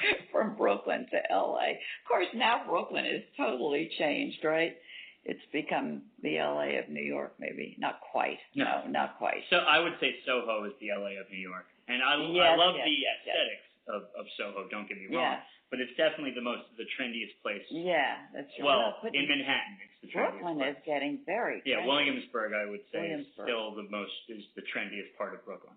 From 0.32 0.56
Brooklyn 0.56 1.06
to 1.10 1.32
L.A. 1.32 1.70
Of 1.72 2.08
course, 2.08 2.26
now 2.34 2.62
Brooklyn 2.68 3.04
is 3.04 3.22
totally 3.36 3.90
changed, 3.98 4.44
right? 4.44 4.76
It's 5.24 5.40
become 5.52 6.02
the 6.22 6.38
L.A. 6.38 6.78
of 6.78 6.88
New 6.88 7.02
York, 7.04 7.34
maybe. 7.38 7.76
Not 7.78 8.00
quite. 8.12 8.38
No. 8.54 8.64
No, 8.64 8.90
not 8.90 9.18
quite. 9.18 9.44
So 9.50 9.56
I 9.56 9.78
would 9.78 9.92
say 10.00 10.16
Soho 10.24 10.64
is 10.64 10.72
the 10.80 10.88
LA 10.96 11.20
of 11.20 11.28
New 11.30 11.38
York, 11.38 11.66
and 11.88 12.02
I, 12.02 12.14
I 12.14 12.56
love 12.56 12.74
yes, 12.76 12.86
the 12.88 12.96
yes. 13.26 13.69
Of, 13.92 14.02
of 14.16 14.24
Soho. 14.38 14.66
Don't 14.70 14.86
get 14.88 14.96
me 14.98 15.10
wrong, 15.10 15.42
Yeah, 15.42 15.42
but 15.70 15.78
it's 15.82 15.92
definitely 15.98 16.32
the 16.34 16.42
most 16.46 16.62
the 16.78 16.86
trendiest 16.98 17.34
place. 17.42 17.62
yeah, 17.70 18.24
that's 18.32 18.48
true. 18.56 18.64
Well, 18.66 18.96
in 19.12 19.26
Manhattan, 19.28 19.76
it's 19.84 19.98
the 20.02 20.08
trendiest 20.14 20.40
Brooklyn 20.40 20.56
place. 20.62 20.76
is 20.76 20.82
getting 20.86 21.14
very 21.26 21.62
Yeah, 21.66 21.82
trendy. 21.82 21.86
Williamsburg, 21.90 22.52
I 22.54 22.64
would 22.70 22.84
say, 22.94 23.10
is 23.14 23.26
still 23.34 23.74
the 23.74 23.86
most 23.90 24.14
is 24.30 24.42
the 24.56 24.62
trendiest 24.72 25.12
part 25.18 25.34
of 25.34 25.44
Brooklyn. 25.44 25.74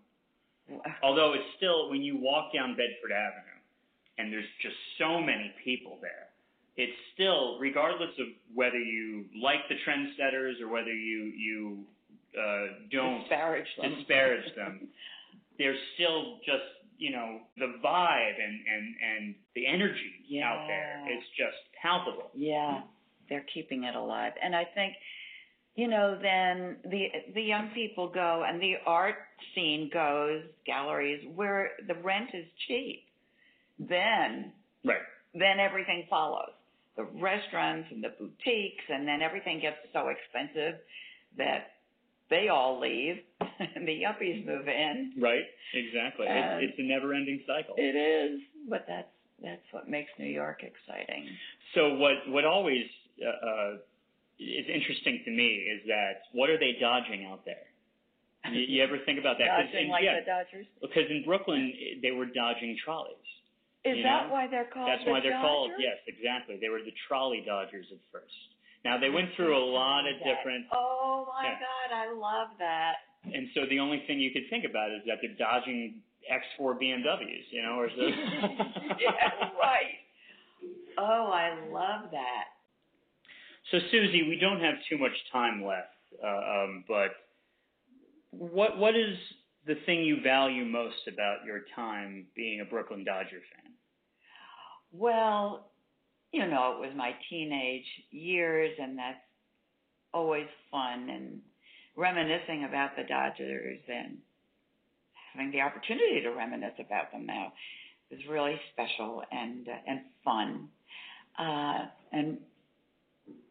Although 1.04 1.34
it's 1.34 1.50
still 1.58 1.90
when 1.90 2.02
you 2.02 2.16
walk 2.18 2.54
down 2.54 2.72
Bedford 2.80 3.12
Avenue, 3.12 3.60
and 4.18 4.32
there's 4.32 4.48
just 4.62 4.76
so 4.98 5.20
many 5.20 5.52
people 5.66 5.98
there. 6.02 6.30
it's 6.78 6.96
still, 7.14 7.60
regardless 7.60 8.14
of 8.20 8.28
whether 8.56 8.80
you 8.80 9.26
like 9.42 9.60
the 9.70 9.76
trendsetters 9.86 10.62
or 10.62 10.68
whether 10.70 10.94
you 10.94 11.20
you 11.36 11.84
uh, 12.34 12.66
don't 12.92 13.20
disparage 13.22 13.68
them. 13.78 13.94
disparage 13.96 14.56
them, 14.56 14.88
there's 15.60 15.78
still 15.96 16.40
just 16.46 16.66
you 16.98 17.12
know 17.12 17.40
the 17.58 17.74
vibe 17.84 18.36
and 18.46 18.60
and 18.68 18.96
and 19.10 19.36
the 19.56 19.66
energy 19.68 20.42
out 20.44 20.66
there 20.68 21.06
Yeah. 21.10 21.16
just 21.38 21.58
palpable. 21.82 22.32
Yeah, 22.34 22.82
they're 23.30 23.46
keeping 23.54 23.84
it 23.84 23.96
alive, 23.96 24.34
and 24.42 24.56
I 24.56 24.66
think, 24.66 24.96
you 25.76 25.88
know, 25.88 26.18
then 26.22 26.78
the 26.90 27.08
the 27.34 27.42
young 27.42 27.70
people 27.74 28.08
go, 28.10 28.44
and 28.48 28.62
the 28.62 28.76
art 28.86 29.16
scene 29.56 29.90
goes, 29.94 30.44
galleries 30.66 31.26
where 31.36 31.72
the 31.88 31.96
rent 31.96 32.30
is 32.34 32.46
cheap. 32.68 33.06
Then, 33.80 34.54
Right. 34.86 35.02
then 35.34 35.60
everything 35.60 36.06
follows. 36.10 36.52
The 36.96 37.04
restaurants 37.06 37.90
and 37.92 38.04
the 38.04 38.10
boutiques, 38.20 38.84
and 38.90 39.08
then 39.08 39.22
everything 39.22 39.60
gets 39.60 39.78
so 39.92 40.10
expensive 40.10 40.80
that 41.38 41.73
they 42.34 42.50
all 42.50 42.80
leave, 42.80 43.18
and 43.76 43.88
the 43.88 44.02
yuppies 44.02 44.46
move 44.46 44.68
in. 44.68 45.14
Right. 45.22 45.46
Exactly. 45.74 46.26
It's, 46.28 46.72
it's 46.72 46.80
a 46.80 46.84
never-ending 46.84 47.42
cycle. 47.46 47.76
It 47.78 47.96
is, 47.96 48.42
but 48.70 48.86
that's 48.88 49.08
that's 49.42 49.68
what 49.72 49.90
makes 49.90 50.10
New 50.18 50.32
York 50.32 50.64
exciting. 50.64 51.28
So 51.76 51.96
what 51.96 52.14
what 52.28 52.46
always 52.46 52.86
uh, 53.22 53.30
uh, 53.30 53.72
is 54.40 54.66
interesting 54.66 55.22
to 55.26 55.32
me 55.32 55.70
is 55.70 55.82
that 55.88 56.26
what 56.34 56.50
are 56.50 56.58
they 56.58 56.74
dodging 56.80 57.26
out 57.30 57.46
there? 57.46 57.70
You, 58.52 58.60
you 58.60 58.84
ever 58.84 58.98
think 59.06 59.20
about 59.20 59.38
that? 59.38 59.48
Dodging 59.48 59.86
in- 59.86 59.90
like 59.90 60.04
yeah, 60.04 60.20
the 60.20 60.26
Dodgers. 60.26 60.66
because 60.82 61.08
in 61.10 61.24
Brooklyn 61.26 61.74
they 62.02 62.12
were 62.12 62.26
dodging 62.26 62.78
trolleys. 62.84 63.16
Is 63.86 64.00
that 64.04 64.28
know? 64.28 64.34
why 64.34 64.48
they're 64.48 64.70
called 64.72 64.88
That's 64.88 65.04
the 65.04 65.12
why 65.12 65.20
they're 65.20 65.42
called. 65.44 65.72
Yes, 65.78 66.00
exactly. 66.08 66.58
They 66.60 66.70
were 66.70 66.80
the 66.80 66.96
trolley 67.08 67.44
dodgers 67.46 67.86
at 67.92 68.00
first. 68.12 68.53
Now 68.86 68.98
they 69.00 69.10
went 69.10 69.30
through 69.36 69.56
a 69.58 69.64
lot 69.66 70.06
of 70.08 70.18
different, 70.18 70.66
Oh 70.72 71.28
my 71.34 71.46
Yeah. 71.50 71.60
God, 71.60 71.96
I 71.96 72.12
love 72.14 72.50
that. 72.60 72.96
and 73.24 73.48
so 73.54 73.66
the 73.70 73.80
only 73.80 74.04
thing 74.08 74.20
you 74.20 74.32
could 74.32 74.50
think 74.50 74.66
about 74.66 74.92
is 74.92 75.02
that 75.08 75.20
they're 75.22 75.36
dodging 75.38 76.02
X4 76.32 76.76
BMWs, 76.82 77.46
you 77.52 77.62
know, 77.62 77.80
or 77.80 77.90
so. 77.90 78.02
yeah, 79.00 79.30
right. 79.60 79.96
Oh, 80.98 81.32
I 81.32 81.58
love 81.72 82.12
that. 82.12 82.46
So 83.72 83.80
Susie, 83.92 84.24
we 84.28 84.38
don't 84.40 84.60
have 84.60 84.76
too 84.90 84.98
much 84.98 85.14
time 85.32 85.64
left, 85.66 85.96
uh, 86.24 86.28
um, 86.28 86.84
but 86.88 87.12
what 88.32 88.78
what 88.78 88.96
is 88.96 89.16
the 89.66 89.76
thing 89.86 90.04
you 90.04 90.22
value 90.22 90.66
most 90.66 91.08
about 91.08 91.46
your 91.46 91.62
time 91.76 92.28
being 92.36 92.60
a 92.62 92.66
Brooklyn 92.66 93.04
Dodger 93.06 93.40
fan? 93.56 93.72
Well, 94.92 95.72
you 96.34 96.48
know, 96.48 96.76
it 96.76 96.80
was 96.80 96.92
my 96.98 97.12
teenage 97.30 97.86
years, 98.10 98.76
and 98.82 98.98
that's 98.98 99.22
always 100.14 100.48
fun 100.72 101.10
and 101.10 101.40
reminiscing 101.96 102.66
about 102.68 102.96
the 102.98 103.04
Dodgers 103.04 103.80
and 103.88 104.18
having 105.34 105.52
the 105.52 105.62
opportunity 105.62 106.22
to 106.22 106.32
reminisce 106.32 106.74
about 106.80 107.12
them 107.12 107.28
now 107.28 107.54
is 108.10 108.20
really 108.30 108.60
special 108.74 109.24
and 109.32 109.68
uh, 109.68 109.72
and 109.88 110.02
fun. 110.26 110.68
Uh, 111.38 111.86
and 112.12 112.38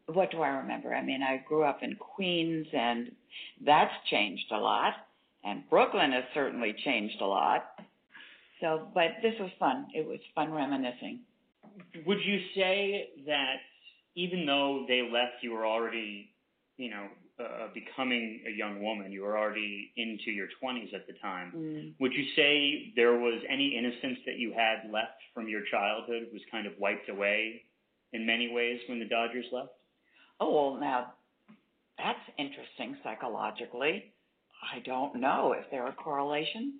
what 0.06 0.30
do 0.32 0.42
I 0.42 0.48
remember? 0.48 0.92
I 0.94 1.02
mean, 1.02 1.22
I 1.22 1.42
grew 1.48 1.62
up 1.62 1.82
in 1.82 1.96
Queens, 1.96 2.66
and 2.72 3.12
that's 3.64 3.92
changed 4.10 4.50
a 4.52 4.58
lot, 4.58 4.94
and 5.44 5.68
Brooklyn 5.70 6.12
has 6.12 6.24
certainly 6.34 6.74
changed 6.84 7.20
a 7.20 7.26
lot. 7.26 7.64
So, 8.60 8.88
but 8.92 9.12
this 9.22 9.34
was 9.40 9.50
fun. 9.58 9.86
It 9.94 10.06
was 10.06 10.18
fun 10.34 10.52
reminiscing. 10.52 11.20
Would 12.06 12.18
you 12.24 12.40
say 12.54 13.10
that 13.26 13.56
even 14.14 14.46
though 14.46 14.84
they 14.88 15.02
left, 15.02 15.42
you 15.42 15.52
were 15.52 15.66
already, 15.66 16.30
you 16.76 16.90
know, 16.90 17.06
uh, 17.40 17.68
becoming 17.72 18.42
a 18.46 18.50
young 18.50 18.82
woman, 18.82 19.10
you 19.10 19.22
were 19.22 19.38
already 19.38 19.92
into 19.96 20.30
your 20.30 20.48
20s 20.62 20.94
at 20.94 21.06
the 21.06 21.14
time? 21.14 21.52
Mm. 21.56 21.94
Would 21.98 22.12
you 22.12 22.24
say 22.36 22.92
there 22.94 23.18
was 23.18 23.42
any 23.48 23.76
innocence 23.76 24.18
that 24.26 24.38
you 24.38 24.52
had 24.52 24.90
left 24.90 25.20
from 25.34 25.48
your 25.48 25.62
childhood 25.70 26.28
was 26.32 26.42
kind 26.50 26.66
of 26.66 26.72
wiped 26.78 27.08
away 27.08 27.62
in 28.12 28.26
many 28.26 28.52
ways 28.52 28.80
when 28.88 28.98
the 28.98 29.06
Dodgers 29.06 29.46
left? 29.52 29.72
Oh, 30.40 30.52
well, 30.52 30.80
now 30.80 31.14
that's 31.98 32.18
interesting 32.38 32.96
psychologically. 33.02 34.12
I 34.74 34.80
don't 34.80 35.16
know 35.16 35.54
if 35.58 35.70
there 35.70 35.86
a 35.86 35.92
correlation. 35.92 36.78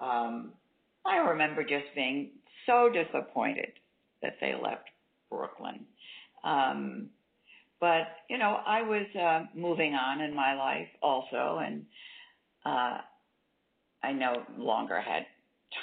Um, 0.00 0.52
I 1.04 1.16
remember 1.16 1.62
just 1.62 1.86
being 1.94 2.30
so 2.66 2.88
disappointed 2.92 3.72
that 4.22 4.36
they 4.40 4.54
left 4.60 4.88
Brooklyn. 5.30 5.86
Um, 6.44 7.10
but, 7.80 8.08
you 8.28 8.38
know, 8.38 8.60
I 8.66 8.82
was 8.82 9.06
uh, 9.18 9.44
moving 9.58 9.94
on 9.94 10.20
in 10.20 10.34
my 10.34 10.54
life 10.54 10.88
also, 11.02 11.60
and 11.64 11.86
uh, 12.64 12.98
I 14.02 14.12
no 14.12 14.42
longer 14.58 15.00
had 15.00 15.26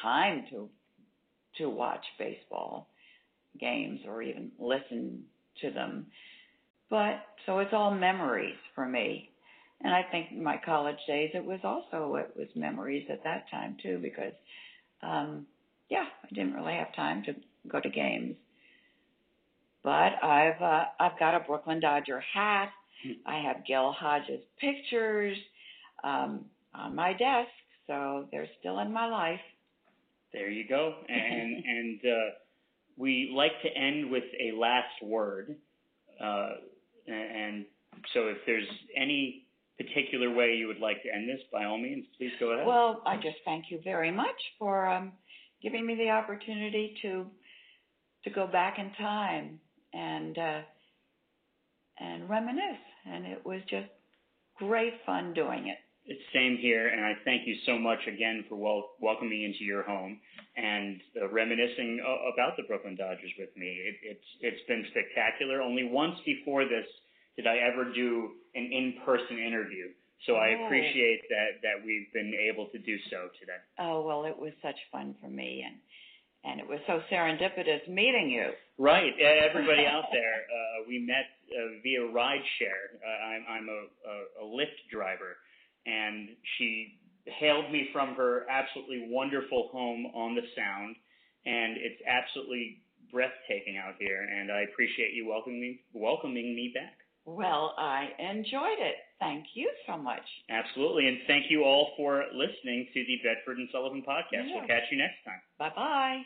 time 0.01 0.45
to 0.51 0.69
to 1.57 1.69
watch 1.69 2.05
baseball 2.19 2.87
games 3.59 4.01
or 4.07 4.21
even 4.21 4.51
listen 4.59 5.23
to 5.61 5.71
them. 5.71 6.05
But 6.89 7.21
so 7.45 7.59
it's 7.59 7.73
all 7.73 7.91
memories 7.91 8.55
for 8.75 8.85
me. 8.85 9.29
And 9.81 9.93
I 9.93 10.03
think 10.11 10.31
in 10.31 10.43
my 10.43 10.59
college 10.63 10.97
days 11.07 11.31
it 11.33 11.43
was 11.43 11.59
also 11.63 12.15
it 12.15 12.33
was 12.35 12.47
memories 12.55 13.07
at 13.11 13.23
that 13.23 13.45
time 13.49 13.77
too 13.81 13.99
because 14.01 14.33
um 15.01 15.45
yeah, 15.89 16.05
I 16.23 16.27
didn't 16.35 16.53
really 16.53 16.73
have 16.73 16.93
time 16.95 17.23
to 17.23 17.33
go 17.67 17.79
to 17.79 17.89
games. 17.89 18.35
But 19.83 20.23
I've 20.23 20.61
uh, 20.61 20.83
I've 20.99 21.17
got 21.19 21.35
a 21.35 21.39
Brooklyn 21.41 21.79
Dodger 21.79 22.21
hat. 22.33 22.69
I 23.25 23.39
have 23.39 23.65
Gil 23.65 23.91
Hodges 23.91 24.41
pictures 24.59 25.37
um 26.03 26.45
on 26.73 26.95
my 26.95 27.13
desk, 27.13 27.49
so 27.87 28.27
they're 28.31 28.49
still 28.59 28.79
in 28.79 28.91
my 28.91 29.07
life. 29.07 29.39
There 30.33 30.49
you 30.49 30.67
go. 30.67 30.95
And 31.07 31.63
and 31.65 31.99
uh, 32.05 32.29
we 32.97 33.31
like 33.33 33.53
to 33.63 33.69
end 33.69 34.11
with 34.11 34.23
a 34.39 34.57
last 34.57 35.01
word. 35.03 35.55
Uh, 36.21 36.49
and 37.07 37.65
so 38.13 38.27
if 38.27 38.37
there's 38.45 38.67
any 38.95 39.45
particular 39.77 40.33
way 40.33 40.55
you 40.55 40.67
would 40.67 40.79
like 40.79 41.01
to 41.03 41.13
end 41.13 41.29
this, 41.29 41.39
by 41.51 41.65
all 41.65 41.77
means, 41.77 42.05
please 42.17 42.31
go 42.39 42.51
ahead. 42.51 42.65
Well, 42.65 43.01
I 43.05 43.15
just 43.15 43.37
thank 43.45 43.65
you 43.69 43.79
very 43.83 44.11
much 44.11 44.35
for 44.57 44.87
um, 44.87 45.13
giving 45.61 45.85
me 45.85 45.95
the 45.95 46.09
opportunity 46.09 46.95
to 47.03 47.27
to 48.27 48.33
go 48.33 48.47
back 48.47 48.77
in 48.79 48.91
time 48.97 49.59
and 49.93 50.37
uh, 50.37 50.61
and 51.99 52.29
reminisce, 52.29 52.85
and 53.09 53.25
it 53.25 53.45
was 53.45 53.61
just 53.69 53.87
great 54.57 54.93
fun 55.05 55.33
doing 55.33 55.67
it. 55.67 55.77
It's 56.05 56.21
same 56.33 56.57
here, 56.61 56.87
and 56.87 57.01
I 57.03 57.13
thank 57.25 57.45
you 57.45 57.55
so 57.65 57.77
much 57.77 57.99
again 58.07 58.45
for 58.47 58.55
wel- 58.55 58.91
welcoming 59.01 59.31
me 59.31 59.45
into 59.45 59.65
your 59.65 59.83
home 59.83 60.19
and 60.55 61.01
uh, 61.21 61.27
reminiscing 61.29 61.99
uh, 61.99 62.31
about 62.33 62.55
the 62.55 62.63
Brooklyn 62.63 62.95
Dodgers 62.95 63.31
with 63.37 63.49
me. 63.57 63.67
It, 63.67 63.95
it's 64.03 64.27
it's 64.41 64.67
been 64.67 64.85
spectacular. 64.91 65.61
Only 65.61 65.83
once 65.85 66.15
before 66.25 66.63
this 66.63 66.87
did 67.35 67.45
I 67.47 67.57
ever 67.57 67.91
do 67.93 68.29
an 68.55 68.69
in-person 68.71 69.37
interview, 69.37 69.87
so 70.25 70.35
I 70.35 70.55
Oh. 70.59 70.65
appreciate 70.65 71.21
that 71.29 71.59
that 71.63 71.85
we've 71.85 72.11
been 72.13 72.33
able 72.51 72.67
to 72.67 72.77
do 72.79 72.97
so 73.09 73.27
today. 73.39 73.59
Oh 73.79 74.01
well, 74.05 74.25
it 74.25 74.37
was 74.37 74.53
such 74.61 74.79
fun 74.91 75.15
for 75.21 75.27
me, 75.29 75.63
and 75.67 75.75
and 76.47 76.59
it 76.59 76.67
was 76.67 76.79
so 76.87 77.01
serendipitous 77.11 77.87
meeting 77.89 78.31
you. 78.31 78.51
Right, 78.77 79.11
everybody 79.49 79.85
out 79.85 80.05
there, 80.11 80.47
uh, 80.47 80.87
we 80.87 80.99
met 80.99 81.27
uh, 81.51 81.79
via 81.83 81.99
rideshare. 81.99 82.95
Uh, 83.03 83.25
I'm, 83.27 83.43
I'm 83.49 83.67
a, 83.69 83.81
a, 84.43 84.45
a 84.45 84.47
Lyft 84.47 84.87
driver, 84.91 85.35
and 85.85 86.29
she 86.57 86.99
hailed 87.25 87.71
me 87.71 87.89
from 87.91 88.15
her 88.15 88.45
absolutely 88.49 89.07
wonderful 89.09 89.69
home 89.71 90.05
on 90.15 90.35
the 90.35 90.41
Sound, 90.55 90.95
and 91.45 91.77
it's 91.77 92.01
absolutely 92.07 92.81
breathtaking 93.11 93.77
out 93.77 93.95
here. 93.99 94.21
And 94.21 94.51
I 94.51 94.61
appreciate 94.71 95.13
you 95.13 95.27
welcoming 95.27 95.59
me, 95.59 95.81
welcoming 95.93 96.55
me 96.55 96.71
back. 96.73 96.95
Well, 97.25 97.75
I 97.77 98.07
enjoyed 98.19 98.79
it. 98.79 98.95
Thank 99.19 99.47
you 99.53 99.69
so 99.85 99.97
much. 99.97 100.23
Absolutely, 100.49 101.07
and 101.07 101.17
thank 101.27 101.51
you 101.51 101.63
all 101.63 101.91
for 101.97 102.23
listening 102.31 102.87
to 102.93 103.03
the 103.03 103.17
Bedford 103.21 103.57
and 103.57 103.67
Sullivan 103.71 104.01
podcast. 104.07 104.47
Yeah. 104.47 104.59
We'll 104.59 104.67
catch 104.67 104.87
you 104.91 104.97
next 104.97 105.25
time. 105.25 105.41
Bye 105.59 105.71
bye. 105.75 106.21